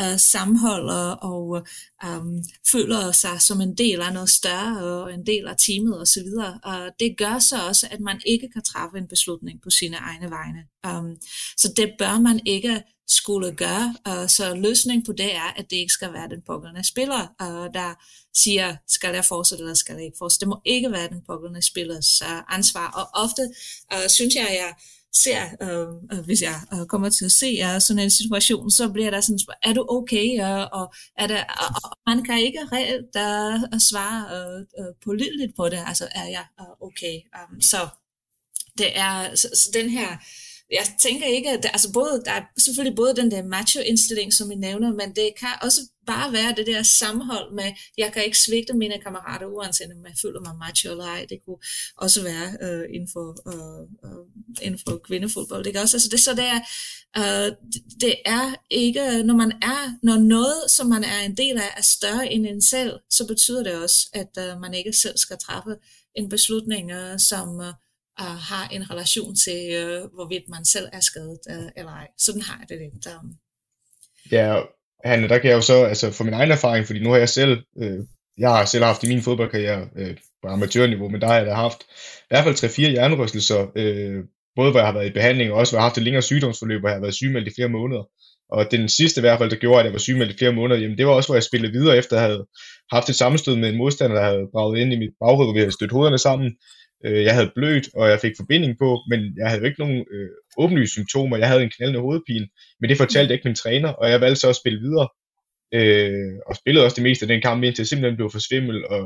[0.00, 1.66] øh, sammenhold og, og
[2.06, 6.28] um, føler sig som en del af noget større og en del af teamet osv.,
[6.64, 10.30] Og det gør så også, at man ikke kan træffe en beslutning på sine egne
[10.30, 10.62] vegne.
[10.88, 11.16] Um,
[11.56, 13.94] så det bør man ikke skulle gøre.
[14.08, 17.74] Uh, så løsningen på det er, at det ikke skal være den pågældende spiller, uh,
[17.74, 17.94] der
[18.36, 20.40] siger, skal jeg fortsætte eller skal jeg ikke fortsætte.
[20.40, 22.90] Det må ikke være den pågældende spillers uh, ansvar.
[22.90, 23.42] Og ofte
[23.94, 24.74] uh, synes jeg, at jeg
[25.14, 28.88] ser, øh, øh, hvis jeg øh, kommer til at se jer sådan en situation, så
[28.88, 30.40] bliver der sådan, er du okay?
[30.40, 35.56] Og, og, er der, og, og man kan ikke reelt uh, svare øh, uh, pålideligt
[35.56, 37.16] på det, altså er jeg øh, okay?
[37.38, 37.88] Um, så
[38.78, 40.08] det er så, så den her
[40.72, 44.50] jeg tænker ikke, at der, altså både, der er selvfølgelig både den der macho-indstilling, som
[44.50, 48.38] I nævner, men det kan også bare være det der sammenhold med, jeg kan ikke
[48.38, 51.26] svigte mine kammerater, uanset om jeg føler mig macho eller ej.
[51.28, 51.58] Det kunne
[51.96, 54.24] også være øh, inden, for, øh, øh,
[54.62, 55.64] inden for kvindefodbold.
[55.64, 56.60] Det, kan også, altså det, så det er,
[57.18, 57.52] øh,
[58.00, 61.82] det er ikke, når man er, når noget, som man er en del af, er
[61.82, 65.76] større end en selv, så betyder det også, at øh, man ikke selv skal træffe
[66.16, 67.72] en beslutning, øh, som øh,
[68.26, 72.08] uh, har en relation til, uh, hvorvidt man selv er skadet uh, eller ej.
[72.18, 73.06] Sådan har jeg det lidt.
[73.06, 73.28] Um.
[74.30, 74.62] Ja,
[75.04, 77.28] Hanne, der kan jeg jo så, altså for min egen erfaring, fordi nu har jeg
[77.28, 77.98] selv, øh,
[78.38, 81.52] jeg har selv haft i min fodboldkarriere øh, på amatørniveau, men der har jeg da
[81.52, 81.82] haft
[82.18, 84.24] i hvert fald 3-4 hjernerystelser, øh,
[84.56, 86.22] både hvor jeg har været i behandling, og også hvor jeg har haft et længere
[86.22, 88.04] sygdomsforløb, hvor jeg har været sygemeldt i flere måneder.
[88.50, 90.80] Og den sidste i hvert fald, der gjorde, at jeg var sygemeldt i flere måneder,
[90.80, 92.46] jamen det var også, hvor jeg spillede videre, efter at jeg havde
[92.92, 95.58] haft et sammenstød med en modstander, der havde braget ind i mit baghoved, hvor vi
[95.58, 96.50] havde stødt hovederne sammen.
[97.04, 100.04] Øh, jeg havde blødt, og jeg fik forbinding på, men jeg havde jo ikke nogen
[100.10, 101.36] øh, åbenlyse symptomer.
[101.36, 102.48] Jeg havde en knaldende hovedpine,
[102.80, 105.08] men det fortalte ikke min træner, og jeg valgte så at spille videre.
[105.74, 108.86] Øh, og spillede også det meste af den kamp, indtil jeg simpelthen blev for svimmel,
[108.86, 109.02] og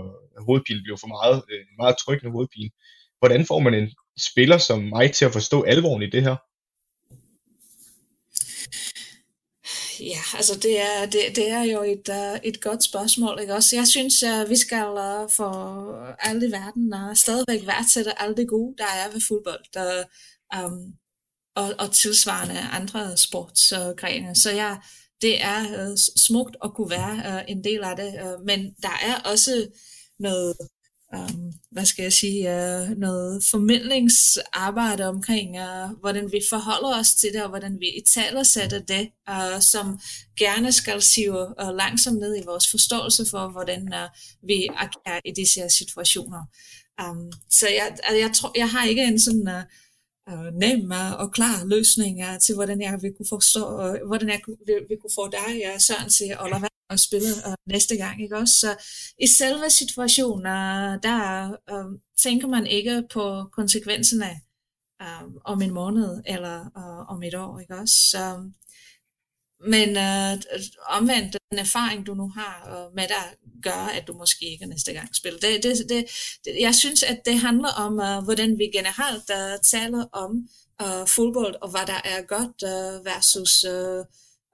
[0.46, 2.70] hovedpinen blev for meget, øh, meget trykkende hovedpine.
[3.18, 3.88] Hvordan får man en
[4.30, 6.36] spiller som mig til at forstå alvoren i det her?
[10.00, 13.76] Ja, altså det er, det, det er jo et, uh, et godt spørgsmål, ikke også?
[13.76, 15.50] Jeg synes, at vi skal uh, for
[16.18, 20.04] alle i verden uh, stadigvæk værdsætte alt det gode, der er ved fodbold, der,
[20.64, 20.94] um,
[21.56, 24.28] og, og tilsvarende andre sportsgrene.
[24.28, 24.76] Uh, så ja,
[25.22, 28.98] det er uh, smukt at kunne være uh, en del af det, uh, men der
[29.02, 29.66] er også
[30.18, 30.56] noget
[31.16, 37.32] um, hvad skal jeg sige, uh, noget formidlingsarbejde omkring, uh, hvordan vi forholder os til
[37.32, 40.00] det, og hvordan vi i taler sætter det, uh, som
[40.38, 44.08] gerne skal sive uh, langsomt ned i vores forståelse for, hvordan uh,
[44.48, 46.42] vi agerer i disse her situationer.
[47.02, 49.62] Um, så jeg, altså jeg, tror, jeg har ikke en sådan uh,
[50.52, 54.98] nemme og klare løsninger til, hvordan jeg vil kunne forstå, og hvordan jeg vil, vil
[55.00, 58.36] kunne få dig, ja, Søren, til at lade være at spille uh, næste gang, ikke
[58.36, 58.54] også?
[58.60, 58.76] Så
[59.18, 64.30] i selve situationer, der uh, tænker man ikke på konsekvenserne
[65.02, 67.94] uh, øh, om en måned eller uh, om et år, ikke også?
[67.94, 68.50] Så,
[69.60, 70.42] men øh,
[70.88, 73.24] omvendt, den erfaring, du nu har og med dig,
[73.62, 75.40] gør, at du måske ikke næste gang spiller.
[75.40, 76.04] Det, det, det,
[76.44, 80.48] det, jeg synes, at det handler om, øh, hvordan vi generelt øh, taler om
[80.82, 83.64] øh, fodbold, og hvad der er godt øh, versus...
[83.64, 83.98] Øh,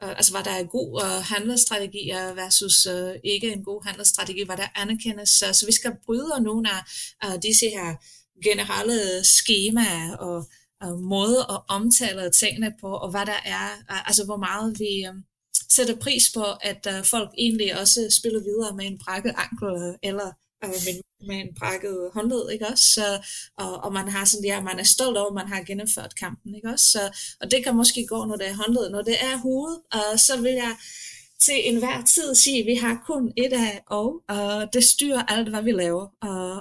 [0.02, 4.42] øh altså hvad der er god uh, handelsstrategi øh, versus uh, ikke en god handelsstrategi,
[4.44, 5.28] hvad der anerkendes.
[5.28, 6.80] Så, så vi skal bryde nogle af
[7.24, 7.88] øh, disse her
[8.42, 10.48] generelle skemaer og
[10.86, 13.66] uh, måde at omtale tingene på, og hvad der er,
[14.08, 15.14] altså hvor meget vi øh,
[15.68, 20.30] sætter pris på, at uh, folk egentlig også spiller videre med en brækket ankel, eller
[20.66, 22.84] med, med en brækket håndled, ikke også?
[22.84, 23.06] Så,
[23.58, 26.54] og, og man har sådan, ja, man er stolt over, at man har gennemført kampen,
[26.54, 26.86] ikke også?
[26.86, 28.90] Så, og det kan måske gå, når det er håndled.
[28.90, 30.76] Når det er hoved, uh, så vil jeg
[31.46, 35.48] til enhver tid sige, at vi har kun et af og, og det styrer alt,
[35.48, 36.06] hvad vi laver.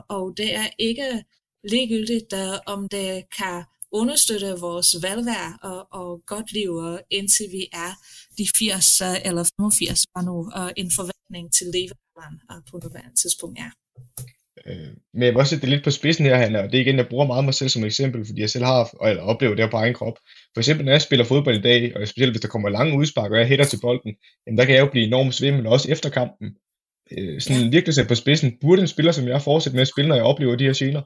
[0.10, 1.24] Og det er ikke
[1.70, 6.72] ligegyldigt, uh, om det kan understøtte vores velvære og, og godt liv,
[7.10, 7.92] indtil vi er
[8.38, 13.72] de 80 eller 85, var nu uh, en forventning til levealderen på nuværende tidspunkt er.
[14.68, 16.82] Øh, men jeg vil også sætte det lidt på spidsen her, Hanna, og det er
[16.82, 19.66] igen, jeg bruger meget mig selv som eksempel, fordi jeg selv har eller oplevet det
[19.66, 20.18] her på egen krop.
[20.54, 23.32] For eksempel, når jeg spiller fodbold i dag, og specielt hvis der kommer lange udspark,
[23.32, 24.16] og jeg hætter til bolden,
[24.48, 26.48] jamen der kan jeg jo blive enormt svimmel, også efter kampen.
[27.12, 30.10] Øh, sådan virkelig sætte på spidsen, burde en spiller som jeg fortsætte med at spille,
[30.10, 31.02] når jeg oplever de her scener?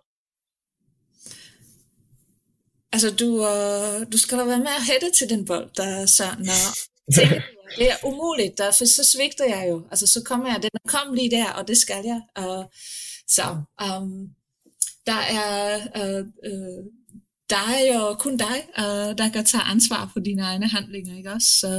[2.95, 6.23] Altså, du, uh, du skal da være med at hætte til den bold, der så,
[6.39, 6.59] når
[7.15, 7.41] tænker,
[7.77, 9.77] det er umuligt, der, for så svigter jeg jo.
[9.91, 12.21] Altså, så kommer jeg, den kom lige der, og det skal jeg.
[12.43, 12.65] Uh,
[13.35, 13.45] så
[13.87, 14.11] um,
[15.09, 16.21] der er uh,
[16.51, 16.83] uh,
[17.49, 21.47] dig og kun dig, uh, der kan tage ansvar for dine egne handlinger, ikke også?
[21.61, 21.71] Så,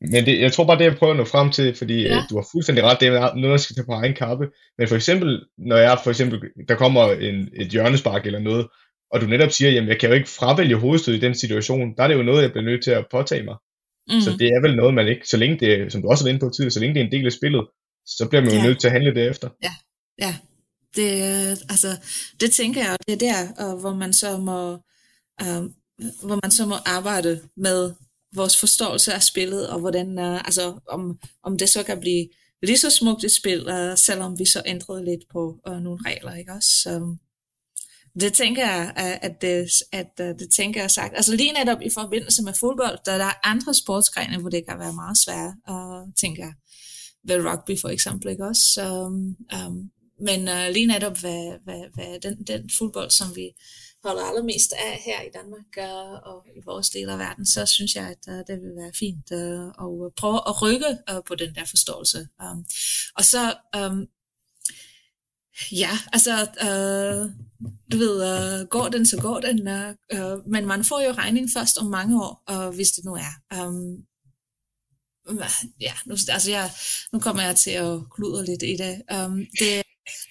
[0.00, 2.24] men det, jeg tror bare, det jeg prøver at nå frem til, fordi ja.
[2.30, 4.46] du har fuldstændig ret, det er noget, der skal tage på egen kappe.
[4.78, 8.66] Men for eksempel, når jeg for eksempel, der kommer en, et hjørnespark eller noget,
[9.12, 12.02] og du netop siger, jamen jeg kan jo ikke fravælge hovedstød i den situation, der
[12.02, 13.56] er det jo noget, jeg bliver nødt til at påtage mig.
[14.08, 14.20] Mm.
[14.20, 16.34] Så det er vel noget, man ikke, så længe det, som du også har været
[16.34, 17.66] inde på tidligere, så længe det er en del af spillet,
[18.06, 18.66] så bliver man jo ja.
[18.66, 19.48] nødt til at handle derefter.
[19.62, 19.74] Ja,
[20.18, 20.36] ja.
[20.96, 21.10] Det,
[21.72, 21.88] altså,
[22.40, 24.72] det tænker jeg, det er der, hvor man så må,
[25.42, 25.64] uh,
[26.26, 27.92] hvor man så må arbejde med
[28.34, 32.28] vores forståelse af spillet, og hvordan, uh, altså, om, om det så kan blive
[32.62, 36.34] lige så smukt et spil, uh, selvom vi så ændrede lidt på uh, nogle regler,
[36.34, 36.68] ikke også?
[36.82, 37.16] Så,
[38.20, 38.92] det tænker jeg,
[39.22, 41.16] at det, at øh, det tænker jeg sagt.
[41.16, 44.78] Altså lige netop i forbindelse med fodbold, der, der er andre sportsgrene, hvor det kan
[44.78, 46.54] være meget svært, og tænker jeg.
[47.28, 48.80] Ved rugby for eksempel, ikke også?
[48.88, 49.90] Um, um,
[50.20, 53.50] men uh, lige netop hvad, hvad, hvad den, den fodbold, som vi
[54.04, 57.94] holder allermest af her i Danmark uh, og i vores del af verden, så synes
[57.94, 59.66] jeg, at uh, det vil være fint uh,
[60.06, 62.28] at prøve at rykke uh, på den der forståelse.
[62.44, 62.64] Um,
[63.16, 64.06] og så um,
[65.72, 67.30] Ja, altså, øh,
[67.92, 69.68] du ved, øh, går den, så går den.
[70.12, 73.62] Øh, men man får jo regning først om mange år, øh, hvis det nu er.
[73.66, 74.04] Um,
[75.80, 76.70] ja, nu, altså jeg,
[77.12, 79.02] nu kommer jeg til at kludre lidt i det.
[79.24, 79.82] Um, det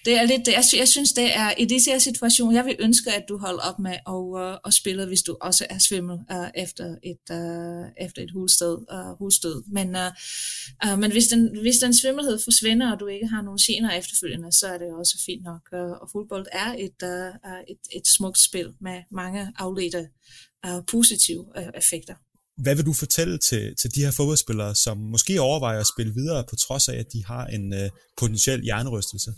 [0.04, 3.12] det er lidt, jeg, jeg synes, det er i disse her situationer, jeg vil ønske,
[3.12, 6.18] at du holder op med at, uh, øh, at spille, hvis du også er svimmel
[6.34, 9.62] uh, efter et, uh, efter et hulsted, uh, hulstød.
[9.66, 10.10] Men, uh,
[10.86, 14.52] uh, men hvis, den, hvis den svimmelhed forsvinder, og du ikke har nogen gener efterfølgende,
[14.52, 15.62] så er det også fint nok.
[15.72, 20.08] Uh, og fodbold er et, uh, et, et smukt spil med mange afledte
[20.66, 22.14] uh, positive uh, effekter.
[22.62, 26.44] Hvad vil du fortælle til, til de her fodboldspillere, som måske overvejer at spille videre,
[26.50, 29.32] på trods af, at de har en uh, potentiel hjernerystelse?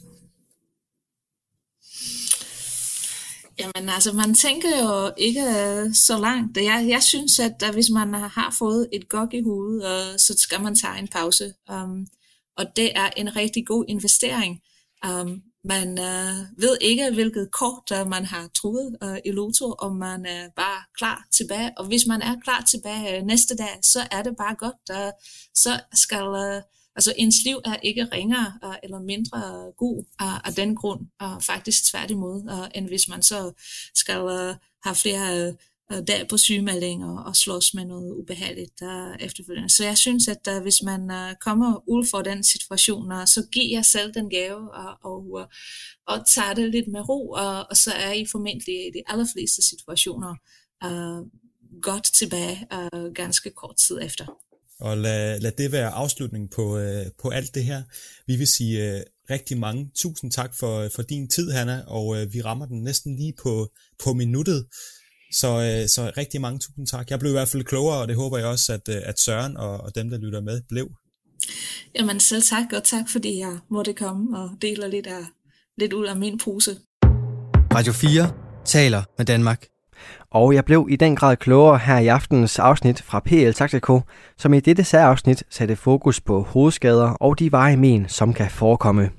[3.58, 6.56] Jamen altså, man tænker jo ikke øh, så langt.
[6.56, 10.76] Jeg, jeg synes, at hvis man har fået et gok i hovedet, så skal man
[10.76, 11.54] tage en pause.
[11.72, 12.06] Um,
[12.56, 14.60] og det er en rigtig god investering.
[15.06, 19.96] Um, man uh, ved ikke, hvilket kort uh, man har truet uh, i Loto, om
[19.96, 21.72] man er bare klar tilbage.
[21.76, 24.90] Og hvis man er klar tilbage uh, næste dag, så er det bare godt.
[24.90, 25.12] Uh,
[25.54, 26.26] så skal...
[26.26, 26.62] Uh,
[26.96, 29.38] Altså ens liv er ikke ringere uh, eller mindre
[29.76, 33.52] god uh, af den grund, uh, faktisk tværtimod, uh, end hvis man så
[33.94, 35.56] skal uh, have flere
[35.92, 39.70] uh, dage på sygemelding og, og slås med noget ubehageligt uh, efterfølgende.
[39.70, 43.46] Så jeg synes, at uh, hvis man uh, kommer ud for den situation, uh, så
[43.52, 45.44] giver jeg selv den gave uh, og, uh,
[46.06, 49.62] og tager det lidt med ro, uh, og så er I formentlig i de allerfleste
[49.62, 50.34] situationer
[50.84, 51.26] uh,
[51.82, 54.26] godt tilbage uh, ganske kort tid efter.
[54.80, 57.82] Og lad, lad det være afslutningen på, øh, på alt det her.
[58.26, 59.00] Vi vil sige øh,
[59.30, 63.16] rigtig mange tusind tak for, for din tid, Hanna, og øh, vi rammer den næsten
[63.16, 63.72] lige på,
[64.04, 64.66] på minuttet.
[65.32, 67.10] Så, øh, så rigtig mange tusind tak.
[67.10, 69.56] Jeg blev i hvert fald klogere, og det håber jeg også, at, øh, at Søren
[69.56, 70.90] og, og dem, der lytter med, blev.
[71.98, 75.24] Jamen selv tak, og tak fordi jeg måtte komme og dele lidt, af,
[75.78, 76.76] lidt ud af min pose.
[77.74, 78.32] Radio 4
[78.64, 79.73] taler med Danmark.
[80.34, 84.00] Og jeg blev i den grad klogere her i aftenens afsnit fra PL Taxico,
[84.38, 89.10] som i dette særafsnit satte fokus på hovedskader og de veje men, som kan forekomme.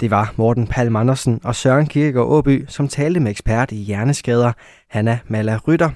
[0.00, 4.52] Det var Morten Palm Andersen og Søren Kirkegaard Åby, som talte med ekspert i hjerneskader,
[4.90, 5.90] Hanna Malla Rytter.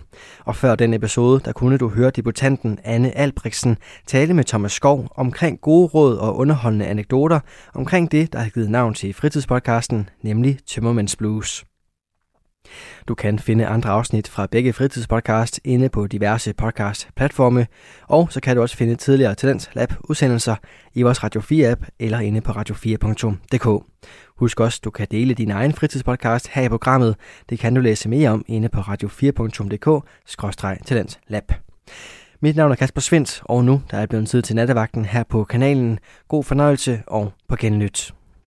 [0.44, 5.08] Og før den episode, der kunne du høre debutanten Anne Albrechtsen tale med Thomas Skov
[5.16, 7.40] omkring gode råd og underholdende anekdoter
[7.74, 11.64] omkring det, der har givet navn til fritidspodcasten, nemlig Tømmermænds Blues.
[13.08, 17.66] Du kan finde andre afsnit fra begge fritidspodcast inde på diverse podcast-platforme,
[18.08, 20.56] og så kan du også finde tidligere Talents Lab udsendelser
[20.94, 23.84] i vores Radio 4-app eller inde på radio4.dk.
[24.36, 27.16] Husk også, du kan dele din egen fritidspodcast her i programmet.
[27.48, 31.52] Det kan du læse mere om inde på radio4.dk-talents lab.
[32.40, 35.44] Mit navn er Kasper Svendt, og nu der er blevet tid til nattevagten her på
[35.44, 35.98] kanalen.
[36.28, 38.15] God fornøjelse og på genlyt.